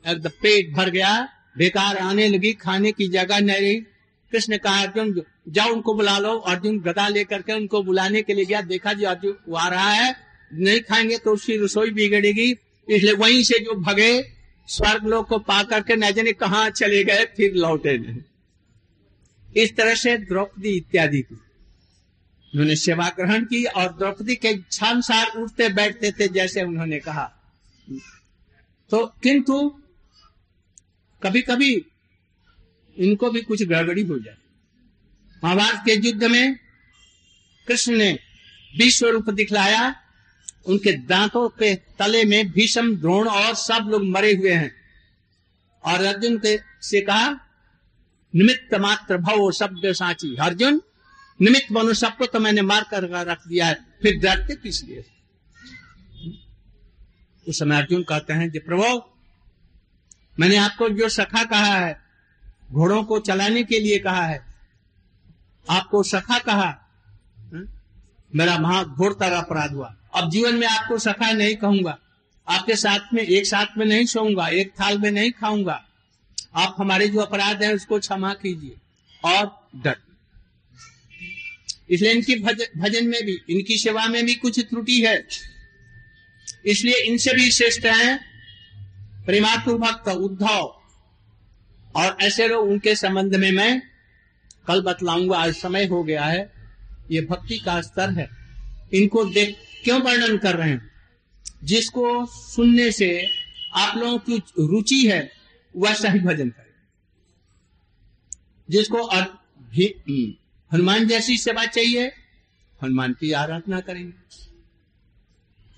पेट 0.08 0.74
भर 0.74 0.90
गया, 0.90 1.30
बेकार 1.58 1.98
आने 1.98 2.28
लगी, 2.28 2.54
खाने 2.54 2.92
की 2.92 3.08
जगह 3.08 3.40
नहीं 3.40 3.62
रही। 3.62 3.76
कृष्ण 4.32 4.58
कहा, 4.58 4.82
अर्जुन, 4.82 5.22
जाओ 5.50 5.74
उनको 5.74 5.94
बुला 5.94 6.20
लो। 6.20 6.38
अर्जुन 6.38 6.80
गदा 6.80 7.08
लेकर 7.08 7.42
के 7.42 7.54
उनको 7.54 7.84
बुलाने 7.84 8.22
के 8.22 8.34
लिए 8.34 8.46
गया। 8.46 8.62
देखा 8.62 8.94
जी, 8.94 9.04
अर्जुन 9.04 9.38
वो 9.50 9.56
आ 9.56 9.68
रहा 9.68 9.92
है, 9.92 10.16
नहीं 10.54 10.80
खाएँगे 10.80 11.18
तो 11.18 11.32
उसकी 11.32 11.58
रसोई 11.58 11.92
बिगड़ेगी। 11.92 12.56
इसलिए 12.90 13.14
वहीं 13.14 13.44
से 13.44 13.60
जो 13.60 13.76
भगे 13.76 14.34
स्वर्ग 14.68 15.06
लोग 15.06 15.28
को 15.28 15.40
पा 15.40 15.64
करके 15.64 15.96
न 15.96 16.12
जाने 16.12 16.34
कहा 16.34 16.70
चले 16.70 17.04
गए, 17.04 17.26
फिर 17.26 17.54
लौटे 17.54 17.98
नहीं। 17.98 18.18
इस 19.58 19.76
तरह 19.76 19.96
से 19.96 20.18
द्रौपदी 20.18 20.70
इत्यादि 20.70 21.22
की। 21.22 21.36
उन्होंने 22.54 22.76
सेवा 22.76 23.10
ग्रहण 23.10 23.46
की 23.46 23.66
और 23.66 23.88
द्रौपदी 23.88 24.36
के 24.36 24.58
छानसार 24.72 25.28
उठते 25.38 25.70
बैठते 25.70 26.12
थे, 26.12 26.28
जैसे 26.28 26.64
उन्होंने 26.64 27.00
कहा। 27.00 27.32
तो 28.90 29.14
किंतु 29.24 29.82
कभी 31.24 31.42
कभी 31.42 31.86
इनको 32.98 33.30
भी 33.30 33.42
कुछ 33.42 33.64
गड़बड़ी 33.64 34.02
हो 34.02 34.20
जाए। 34.20 34.38
महाभारत 35.44 35.82
के 35.86 36.08
युद्ध 36.08 36.24
में 36.24 36.56
कृष्ण 37.68 37.96
ने 37.96 38.12
विश्व 38.78 39.08
रूप 39.08 39.30
दिखलाया। 39.30 39.96
उनके 40.66 40.92
दांतों 40.92 41.48
के 41.50 41.76
तले 41.76 42.24
में 42.26 42.52
भीषम 42.52 42.96
द्रोण 42.96 43.28
और 43.28 43.54
सब 43.56 43.88
लोग 43.90 44.04
मरे 44.04 44.34
हुए 44.34 44.52
हैं। 44.52 44.72
और 45.84 46.04
अर्जुन 46.04 46.38
के 46.38 46.58
से 46.82 47.02
कहा, 47.02 47.30
निमित्त 48.34 48.74
मात्र 48.76 49.18
भव 49.18 49.52
शब्द 49.52 49.92
साची, 49.94 50.36
अर्जुन, 50.36 50.82
निमित्त 51.40 51.72
बनो 51.72 51.94
सबको 51.94 52.26
तो 52.26 52.40
मैंने 52.40 52.62
मार 52.62 52.86
कर 52.92 53.04
रख 53.28 53.48
दिया 53.48 53.68
है, 53.68 53.76
फिर 54.02 54.20
डरते 54.20 54.56
किस 54.56 54.84
लिए? 54.84 55.06
उस 57.48 57.60
समय 57.60 57.78
अर्जुन 57.78 58.04
कहते 58.04 58.34
हैं 58.34 58.52
कि 58.52 58.60
प्रभु 58.60 58.84
मैंने 60.40 60.56
आपको 60.56 60.90
जो 60.90 61.10
सखा 61.10 61.44
कहा 61.44 61.76
है 61.76 62.02
घोड़ों 62.72 63.04
को 63.04 63.20
चलाने 63.20 63.64
के 63.64 63.80
लिए 63.80 64.00
कहा 64.00 64.26
है 64.26 64.46
आपको 65.70 66.04
सखा 66.04 66.40
कहा 66.40 66.62
हा? 66.62 66.86
मेरा 68.36 68.58
महा 68.58 68.84
घोरतर 68.84 69.32
अपराध 69.32 69.72
हुआ। 69.72 69.96
अब 70.16 70.30
जीवन 70.32 70.56
में 70.56 70.68
आपको 70.68 70.98
सखा 70.98 71.32
नहीं 71.32 71.56
कहूँगा। 71.56 71.98
आपके 72.50 72.76
साथ 72.76 73.14
में 73.14 73.24
एक 73.24 73.46
साथ 73.46 73.66
में 73.78 73.86
नहीं 73.86 74.06
सोऊँगा 74.06 74.48
एक 74.48 74.72
थाल 74.72 74.98
में 74.98 75.12
नहीं 75.12 75.32
खाऊँगा। 75.32 75.86
आप 76.56 76.76
हमारे 76.80 77.08
जो 77.08 77.20
अपराध 77.20 77.64
है 77.64 77.76
उसको 77.76 78.00
क्षमा 78.00 78.34
कीजिए 78.34 78.76
और 79.26 79.70
डर। 79.76 79.96
इसलिए 81.90 82.12
इनकी 82.12 82.36
भज, 82.36 82.68
भजन 82.78 83.08
में 83.08 83.26
भी 83.26 83.40
इनकी 83.50 83.78
सेवा 83.78 84.08
में 84.08 84.26
भी 84.26 84.36
कुछ 84.36 84.60
त्रुटि 84.60 85.02
है। 85.02 85.28
इसलिए 86.66 86.96
इनसे 86.96 87.34
भी 87.34 87.52
श्रेष्ठ 87.52 87.86
है 87.86 88.29
प्रेमातु 89.26 89.78
भक्त 89.78 90.08
उद्धव। 90.08 90.76
और 91.96 92.18
ऐसे 92.22 92.48
लोग 92.48 92.70
उनके 92.70 92.96
संबंध 92.96 93.36
में 93.36 93.52
मैं 93.52 93.82
कल 94.68 94.82
बतलाऊँगा, 94.82 95.38
आज 95.38 95.54
समय 95.54 95.86
हो 95.86 96.04
गया 96.04 96.26
है, 96.26 96.54
ये 97.12 97.22
भक्ति 97.22 97.58
का 97.58 97.82
स्तर 97.82 98.10
है। 98.10 98.30
इनको 98.94 99.26
देख 99.26 99.58
क्यों 99.84 100.02
वर्णन 100.02 100.38
कर 100.38 100.56
रहे 100.56 100.70
हैं? 100.70 100.92
जिसको 101.64 102.26
सुनने 102.26 102.92
से 102.92 103.28
आप 103.74 103.98
लोगों 103.98 104.18
की 104.18 104.38
रुचि 104.60 105.08
है, 105.08 105.32
वह 105.78 105.94
सही 105.94 106.20
भजन 106.20 106.50
करें। 106.50 106.70
जिसको 108.70 109.04
हनुमान 110.74 111.08
जैसी 111.08 111.38
सेवा 111.38 111.66
चाहिए, 111.66 112.06
हनुमान 112.84 113.14
की 113.14 113.32
आराधना 113.32 113.80
करेंगे। 113.80 114.46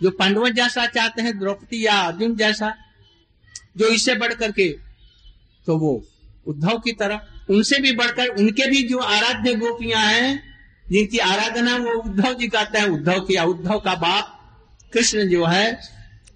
जो 0.02 0.12
पांडव 0.12 0.50
जैसा 0.50 0.86
चाहते 0.86 1.22
हैं, 1.22 1.40
द्रौपदी 1.40 1.86
या 1.86 2.02
अर्जुन 2.02 2.36
जैसा 2.36 2.78
जो 3.76 3.88
इससे 3.88 4.16
बढ़ 4.16 4.34
करके 4.34 4.68
तो 5.68 5.78
वो 5.78 5.92
उद्धव 6.48 6.78
की 6.78 6.92
तरह, 6.92 7.20
उनसे 7.50 7.80
भी 7.80 7.92
बढ़कर, 7.92 8.28
उनके 8.28 8.70
भी 8.70 8.82
जो 8.84 8.98
आराध्य 8.98 9.54
गोपियाँ 9.56 10.06
हैं, 10.06 10.40
जिनकी 10.90 11.18
आराधना 11.18 11.76
वो 11.78 11.92
उद्धव 12.02 12.34
जी 12.34 12.48
करते 12.48 12.80
हैं, 12.80 12.88
उद्धव 12.88 13.20
की, 13.20 13.38
उद्धव 13.38 13.80
का 13.80 13.96
बाप 13.96 14.38
कृष्ण 14.94 15.28
जो 15.30 15.46
है, 15.46 15.80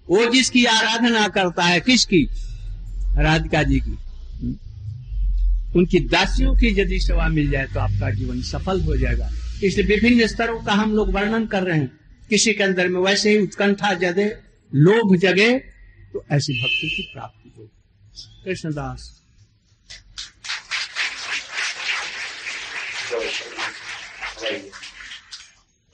वो 0.08 0.24
जिसकी 0.26 0.64
आराधना 0.64 1.26
करता 1.28 1.64
है, 1.64 1.80
किसकी? 1.80 2.22
राधिका 3.18 3.62
जी 3.62 3.80
की। 3.80 3.96
उनकी 5.76 6.00
दासियों 6.00 6.54
की 6.54 6.68
यदि 6.80 7.00
सेवा 7.00 7.28
मिल 7.28 7.50
जाए 7.50 7.66
तो 7.66 7.80
आपका 7.80 8.10
जीवन 8.10 8.42
सफल 8.42 8.80
हो 8.80 8.96
जाएगा। 8.96 9.30
इसलिए 9.64 9.86
विभिन्न 9.86 10.26
स्तरों 10.26 10.58
का 10.64 10.72
हम 10.72 10.94
लोग 10.94 11.12
वर्णन 11.14 11.46
कर 11.46 11.62
रहे 11.62 11.78
हैं। 11.78 11.90
किसी 12.30 12.52
के 12.52 12.64
अंदर 12.64 12.88
में 12.88 13.00
वैसे 13.00 13.30
ही 13.30 13.38
उत्कंठा 13.38 13.92
जगे 13.94 14.26
लोभ 14.72 15.16
जगे 15.16 15.50
तो 16.16 16.24
ऐसी 16.34 16.52
भक्ति 16.60 16.88
की 16.88 17.02
प्राप्ति 17.12 17.52
हो 17.56 17.64
कृष्णदास 18.44 19.02